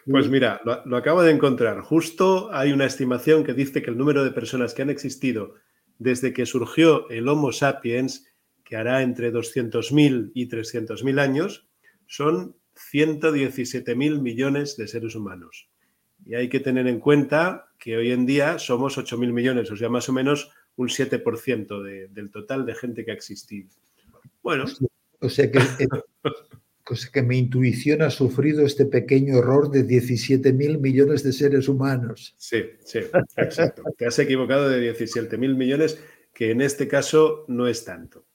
Pues 0.05 0.27
mira, 0.27 0.59
lo, 0.65 0.97
acabo 0.97 1.21
de 1.21 1.31
encontrar. 1.31 1.79
Justo 1.79 2.51
hay 2.51 2.73
una 2.73 2.85
estimación 2.85 3.45
que 3.45 3.53
dice 3.53 3.81
que 3.81 3.89
el 3.89 3.97
número 3.97 4.25
de 4.25 4.31
personas 4.31 4.73
que 4.73 4.81
han 4.81 4.89
existido 4.89 5.55
desde 5.97 6.33
que 6.33 6.45
surgió 6.45 7.09
el 7.09 7.29
Homo 7.29 7.53
sapiens, 7.53 8.27
que 8.65 8.75
hará 8.75 9.01
entre 9.01 9.31
200.000 9.31 10.31
y 10.33 10.49
300.000 10.49 11.19
años, 11.21 11.69
son 12.05 12.57
117.000 12.91 14.21
millones 14.21 14.75
de 14.75 14.87
seres 14.89 15.15
humanos. 15.15 15.69
Y 16.25 16.35
hay 16.35 16.49
que 16.49 16.59
tener 16.59 16.87
en 16.87 16.99
cuenta 16.99 17.69
que 17.79 17.95
hoy 17.95 18.11
en 18.11 18.25
día 18.25 18.59
somos 18.59 18.97
8.000 18.97 19.31
millones, 19.31 19.71
o 19.71 19.77
sea, 19.77 19.87
más 19.87 20.09
o 20.09 20.13
menos 20.13 20.51
un 20.75 20.87
7% 20.87 22.09
del 22.09 22.31
total 22.31 22.65
de 22.65 22.75
gente 22.75 23.05
que 23.05 23.11
ha 23.11 23.13
existido. 23.13 23.69
Bueno. 24.41 24.65
O 25.19 25.29
sea 25.29 25.51
que, 25.51 25.59
eh, 25.59 25.87
que 27.13 27.21
mi 27.21 27.37
intuición 27.37 28.01
ha 28.01 28.09
sufrido 28.09 28.65
este 28.65 28.85
pequeño 28.85 29.37
error 29.37 29.69
de 29.69 29.83
17 29.83 30.51
mil 30.53 30.79
millones 30.79 31.23
de 31.23 31.33
seres 31.33 31.67
humanos. 31.67 32.35
Sí, 32.37 32.63
sí, 32.83 32.99
exacto. 33.37 33.83
Te 33.97 34.07
has 34.07 34.17
equivocado 34.19 34.69
de 34.69 34.79
17 34.79 35.37
mil 35.37 35.55
millones, 35.55 36.01
que 36.33 36.51
en 36.51 36.61
este 36.61 36.87
caso 36.87 37.45
no 37.47 37.67
es 37.67 37.85
tanto. 37.85 38.25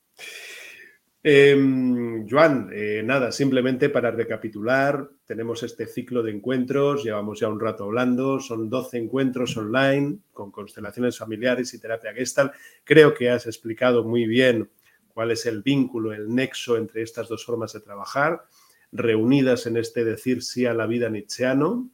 Em, 1.28 2.24
Joan, 2.28 2.70
eh, 2.72 3.02
nada, 3.04 3.32
simplemente 3.32 3.88
para 3.88 4.12
recapitular, 4.12 5.10
tenemos 5.24 5.64
este 5.64 5.88
ciclo 5.88 6.22
de 6.22 6.30
encuentros, 6.30 7.02
llevamos 7.02 7.40
ya 7.40 7.48
un 7.48 7.58
rato 7.58 7.82
hablando, 7.82 8.38
son 8.38 8.70
12 8.70 8.98
encuentros 8.98 9.56
online 9.56 10.18
con 10.32 10.52
constelaciones 10.52 11.18
familiares 11.18 11.74
y 11.74 11.80
terapia 11.80 12.14
gestal. 12.14 12.52
Creo 12.84 13.12
que 13.12 13.28
has 13.28 13.44
explicado 13.48 14.04
muy 14.04 14.24
bien 14.28 14.70
cuál 15.08 15.32
es 15.32 15.46
el 15.46 15.62
vínculo, 15.62 16.12
el 16.12 16.32
nexo 16.32 16.76
entre 16.76 17.02
estas 17.02 17.26
dos 17.26 17.44
formas 17.44 17.72
de 17.72 17.80
trabajar, 17.80 18.44
reunidas 18.92 19.66
en 19.66 19.78
este 19.78 20.04
decir 20.04 20.44
sí 20.44 20.64
a 20.64 20.74
la 20.74 20.86
vida 20.86 21.10
nietzscheano. 21.10 21.90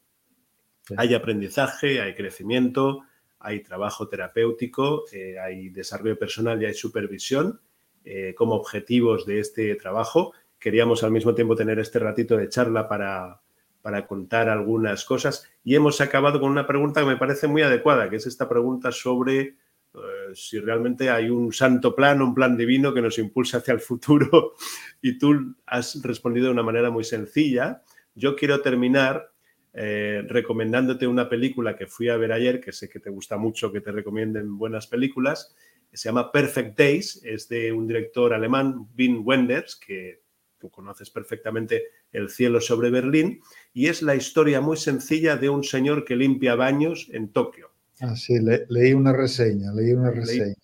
Hay 0.99 1.15
aprendizaje, 1.15 2.03
hay 2.03 2.15
crecimiento, 2.15 3.05
hay 3.39 3.63
trabajo 3.63 4.09
terapéutico, 4.09 5.05
eh, 5.11 5.39
hay 5.39 5.71
desarrollo 5.71 6.19
personal 6.19 6.61
y 6.61 6.67
hay 6.67 6.75
supervisión 6.75 7.59
eh, 8.05 8.35
como 8.37 8.55
objetivos 8.55 9.27
de 9.27 9.41
este 9.41 9.75
trabajo. 9.77 10.33
Queríamos 10.59 11.03
al 11.03 11.11
mismo 11.11 11.35
tiempo 11.35 11.57
tener 11.57 11.79
este 11.79 11.99
ratito 11.99 12.37
de 12.37 12.49
charla 12.49 12.89
para, 12.89 13.41
para 13.83 14.07
contar 14.07 14.49
algunas 14.49 15.05
cosas 15.05 15.49
y 15.65 15.75
hemos 15.75 16.01
acabado 16.01 16.41
con 16.41 16.51
una 16.51 16.67
pregunta 16.67 17.01
que 17.01 17.07
me 17.07 17.17
parece 17.17 17.49
muy 17.49 17.63
adecuada, 17.63 18.09
que 18.09 18.17
es 18.17 18.27
esta 18.27 18.49
pregunta 18.49 18.93
sobre 18.93 19.57
eh, 19.95 20.35
si 20.35 20.59
realmente 20.59 21.11
hay 21.11 21.29
un 21.29 21.53
santo 21.53 21.95
plan, 21.95 22.23
un 22.23 22.35
plan 22.35 22.57
divino 22.57 22.95
que 22.95 23.03
nos 23.03 23.19
impulsa 23.19 23.59
hacia 23.59 23.75
el 23.75 23.81
futuro 23.81 24.55
y 25.03 25.19
tú 25.19 25.55
has 25.67 26.01
respondido 26.03 26.47
de 26.47 26.53
una 26.53 26.63
manera 26.63 26.91
muy 26.91 27.05
sencilla. 27.05 27.83
Yo 28.15 28.37
quiero 28.37 28.61
terminar 28.61 29.33
eh, 29.75 30.23
recomendándote 30.29 31.07
una 31.07 31.29
película 31.29 31.77
que 31.77 31.87
fui 31.87 32.09
a 32.09 32.17
ver 32.17 32.33
ayer, 32.33 32.61
que 32.61 32.73
sé 32.73 32.89
que 32.89 33.01
te 33.01 33.11
gusta 33.11 33.37
mucho 33.37 33.73
que 33.73 33.81
te 33.81 33.93
recomienden 33.93 34.59
buenas 34.59 34.87
películas, 34.87 35.55
se 35.97 36.09
llama 36.09 36.33
Perfect 36.33 36.79
Days, 36.79 37.23
es 37.25 37.49
de 37.49 37.73
un 37.73 37.87
director 37.87 38.33
alemán, 38.33 38.89
Wim 38.97 39.27
Wenders, 39.27 39.77
que 39.77 40.23
tú 40.59 40.71
conoces 40.71 41.11
perfectamente 41.11 41.83
El 42.13 42.29
cielo 42.29 42.61
sobre 42.61 42.91
Berlín, 42.91 43.41
y 43.73 43.89
es 43.89 44.03
la 44.03 44.15
historia 44.15 44.61
muy 44.61 44.77
sencilla 44.77 45.37
de 45.37 45.49
un 45.49 45.65
señor 45.65 46.05
que 46.05 46.17
limpia 46.17 46.55
baños 46.55 47.09
en 47.13 47.33
Tokio. 47.33 47.73
Ah, 48.01 48.17
sí, 48.17 48.35
leí 48.69 48.93
una 48.93 49.13
reseña, 49.13 49.73
leí 49.73 49.93
una 49.93 50.11
reseña. 50.11 50.55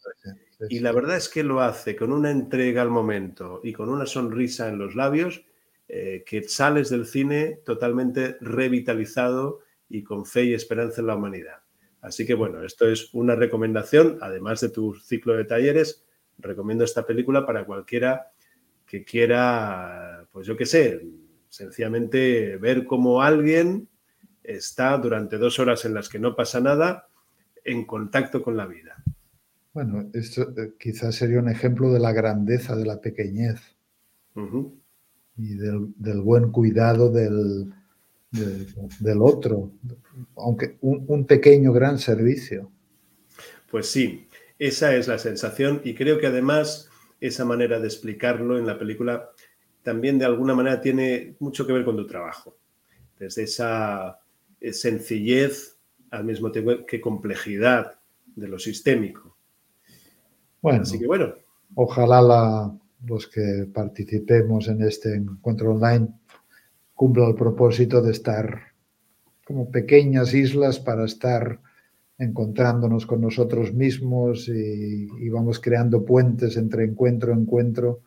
y 0.69 0.81
la 0.81 0.93
verdad 0.93 1.17
es 1.17 1.29
que 1.29 1.43
lo 1.43 1.61
hace 1.61 1.95
con 1.95 2.13
una 2.13 2.31
entrega 2.31 2.83
al 2.83 2.91
momento 2.91 3.61
y 3.63 3.73
con 3.73 3.89
una 3.89 4.07
sonrisa 4.07 4.69
en 4.69 4.79
los 4.79 4.95
labios 4.95 5.43
eh, 5.89 6.23
que 6.27 6.43
sales 6.43 6.91
del 6.91 7.07
cine 7.07 7.61
totalmente 7.65 8.37
revitalizado 8.41 9.61
y 9.89 10.03
con 10.03 10.27
fe 10.27 10.45
y 10.45 10.55
esperanza 10.55 11.01
en 11.01 11.07
la 11.07 11.17
humanidad. 11.17 11.63
Así 12.01 12.25
que 12.27 12.35
bueno, 12.35 12.63
esto 12.63 12.89
es 12.89 13.13
una 13.13 13.35
recomendación, 13.35 14.19
además 14.21 14.61
de 14.61 14.69
tu 14.71 14.95
ciclo 14.95 15.37
de 15.37 15.45
talleres, 15.45 16.05
recomiendo 16.39 16.85
esta 16.85 17.05
película 17.05 17.45
para 17.45 17.65
cualquiera 17.65 18.31
que 18.87 19.05
quiera, 19.05 20.27
pues 20.33 20.47
yo 20.47 20.57
qué 20.57 20.65
sé, 20.65 21.07
sencillamente 21.49 22.57
ver 22.57 22.85
cómo 22.85 23.23
alguien 23.23 23.89
está 24.43 24.97
durante 24.97 25.37
dos 25.39 25.59
horas 25.59 25.85
en 25.85 25.95
las 25.95 26.09
que 26.09 26.19
no 26.19 26.35
pasa 26.35 26.61
nada 26.61 27.09
en 27.65 27.85
contacto 27.85 28.43
con 28.43 28.57
la 28.57 28.67
vida. 28.67 29.03
Bueno, 29.75 30.09
esto 30.15 30.43
eh, 30.57 30.73
quizás 30.79 31.17
sería 31.17 31.39
un 31.39 31.51
ejemplo 31.51 31.93
de 31.93 32.01
la 32.01 32.13
grandeza 32.13 32.75
de 32.75 32.87
la 32.87 33.01
pequeñez 33.01 33.61
y 35.37 35.55
del, 35.55 36.21
buen 36.23 36.51
cuidado 36.51 37.11
del, 37.11 37.73
del, 38.31 39.23
otro, 39.23 39.73
aunque 40.37 40.77
un, 40.81 41.25
pequeño 41.25 41.73
gran 41.73 41.99
servicio. 41.99 42.71
Pues 43.71 43.91
sí, 43.91 44.27
esa 44.59 44.95
es 44.95 45.09
la 45.09 45.19
sensación 45.19 45.81
y 45.85 45.95
creo 45.95 46.19
que 46.19 46.27
además 46.27 46.91
esa 47.21 47.45
manera 47.45 47.81
de 47.81 47.87
explicarlo 47.87 48.59
en 48.59 48.67
la 48.67 48.79
película 48.79 49.31
también 49.83 50.19
de 50.19 50.27
alguna 50.27 50.55
manera 50.55 50.81
tiene 50.81 51.37
mucho 51.39 51.67
que 51.67 51.73
ver 51.73 51.85
con 51.85 51.97
tu 51.97 52.07
trabajo. 52.07 52.57
Desde 53.19 53.45
esa 53.45 54.21
eh, 54.61 54.73
sencillez 54.73 55.79
al 56.11 56.25
mismo 56.25 56.51
tiempo 56.51 56.87
que 56.87 57.01
complejidad 57.01 57.99
de 58.37 58.49
lo 58.49 58.59
sistémico. 58.59 59.37
Bueno, 60.61 60.83
Así 60.83 60.99
que 60.99 61.07
bueno. 61.07 61.35
Ojalá 61.75 62.21
la, 62.21 62.79
los 63.07 63.27
que 63.27 63.69
participemos 63.73 64.69
en 64.69 64.83
este 64.83 65.15
encuentro 65.15 65.73
online 65.73 66.09
cumpla 66.99 67.29
el 67.29 67.37
propósito 67.37 68.03
de 68.03 68.11
estar 68.11 68.59
como 69.47 69.71
pequeñas 69.71 70.35
islas 70.35 70.81
para 70.81 71.05
estar 71.05 71.61
encontrándonos 72.19 73.07
con 73.07 73.21
nosotros 73.21 73.73
mismos 73.73 74.49
y, 74.49 75.29
vamos 75.29 75.61
creando 75.61 76.05
puentes 76.05 76.57
entre 76.57 76.83
encuentro 76.83 77.33
encuentro 77.33 78.01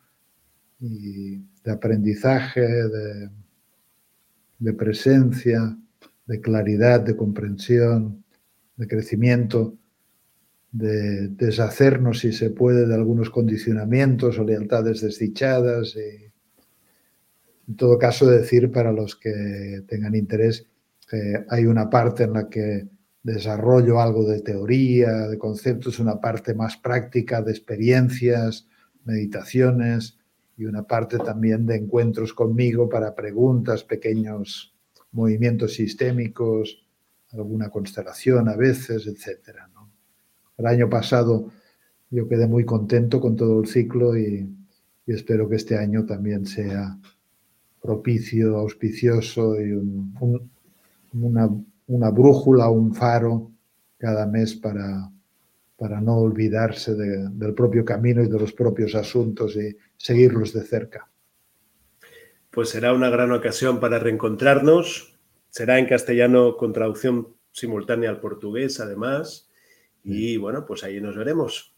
y 0.78 1.38
de 1.64 1.70
aprendizaje, 1.72 2.60
de, 2.60 3.30
de 4.58 4.72
presencia, 4.74 5.74
de 6.26 6.40
claridad, 6.42 7.00
de 7.00 7.16
comprensión, 7.16 8.22
de 8.76 8.86
crecimiento 8.86 9.74
de 10.70 11.28
deshacernos, 11.28 12.18
si 12.18 12.32
se 12.32 12.50
puede, 12.50 12.86
de 12.86 12.94
algunos 12.94 13.30
condicionamientos 13.30 14.38
o 14.38 14.44
lealtades 14.44 15.00
desdichadas. 15.00 15.96
Y, 15.96 16.31
en 17.72 17.76
todo 17.76 17.98
caso, 17.98 18.26
decir 18.26 18.70
para 18.70 18.92
los 18.92 19.16
que 19.16 19.82
tengan 19.88 20.14
interés 20.14 20.66
que 21.08 21.42
hay 21.48 21.64
una 21.64 21.88
parte 21.88 22.24
en 22.24 22.34
la 22.34 22.50
que 22.50 22.86
desarrollo 23.22 23.98
algo 23.98 24.28
de 24.28 24.42
teoría, 24.42 25.26
de 25.26 25.38
conceptos, 25.38 25.98
una 25.98 26.20
parte 26.20 26.52
más 26.52 26.76
práctica 26.76 27.40
de 27.40 27.50
experiencias, 27.50 28.68
meditaciones 29.04 30.18
y 30.58 30.66
una 30.66 30.82
parte 30.82 31.16
también 31.16 31.64
de 31.64 31.76
encuentros 31.76 32.34
conmigo 32.34 32.90
para 32.90 33.14
preguntas, 33.14 33.84
pequeños 33.84 34.74
movimientos 35.12 35.72
sistémicos, 35.72 36.86
alguna 37.30 37.70
constelación 37.70 38.50
a 38.50 38.56
veces, 38.56 39.06
etcétera. 39.06 39.70
El 40.58 40.66
año 40.66 40.90
pasado 40.90 41.48
yo 42.10 42.28
quedé 42.28 42.46
muy 42.46 42.66
contento 42.66 43.18
con 43.18 43.34
todo 43.34 43.62
el 43.62 43.66
ciclo 43.66 44.14
y, 44.14 44.46
espero 45.06 45.48
que 45.48 45.56
este 45.56 45.78
año 45.78 46.04
también 46.04 46.44
sea 46.44 46.98
propicio, 47.82 48.56
auspicioso 48.56 49.60
y 49.60 49.72
una, 51.12 52.10
brújula, 52.10 52.70
un 52.70 52.94
faro 52.94 53.50
cada 53.98 54.26
mes 54.26 54.54
para, 54.54 55.10
para 55.76 56.00
no 56.00 56.18
olvidarse 56.18 56.94
del 56.94 57.54
propio 57.54 57.84
camino 57.84 58.22
y 58.22 58.28
de 58.28 58.38
los 58.38 58.52
propios 58.52 58.94
asuntos 58.94 59.56
y 59.56 59.76
seguirlos 59.96 60.52
de 60.52 60.62
cerca. 60.62 61.08
Pues 62.50 62.68
será 62.68 62.92
una 62.92 63.10
gran 63.10 63.32
ocasión 63.32 63.80
para 63.80 63.98
reencontrarnos. 63.98 65.18
Será 65.48 65.78
en 65.78 65.86
castellano 65.86 66.56
con 66.56 66.72
traducción 66.72 67.34
simultánea 67.50 68.10
al 68.10 68.20
portugués, 68.20 68.78
además. 68.78 69.50
Y 70.04 70.36
bueno, 70.36 70.64
pues 70.66 70.84
ahí 70.84 71.00
nos 71.00 71.16
veremos. 71.16 71.74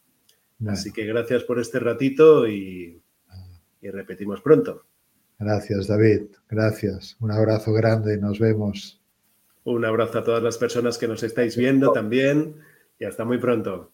Así 0.66 0.92
que 0.92 1.04
gracias 1.04 1.44
por 1.44 1.58
este 1.58 1.78
ratito 1.78 2.48
y, 2.48 3.02
y 3.80 3.90
repetimos 3.90 4.40
pronto. 4.40 4.86
Gracias, 5.38 5.86
David. 5.88 6.26
Gracias. 6.48 7.16
Un 7.20 7.30
abrazo 7.30 7.72
grande 7.72 8.18
nos 8.18 8.38
vemos. 8.38 9.00
Un 9.64 9.84
abrazo 9.84 10.18
a 10.18 10.24
todas 10.24 10.42
las 10.42 10.58
personas 10.58 10.98
que 10.98 11.08
nos 11.08 11.22
estáis 11.22 11.56
viendo 11.56 11.92
también 11.92 12.56
y 12.98 13.04
hasta 13.04 13.24
muy 13.24 13.38
pronto. 13.38 13.93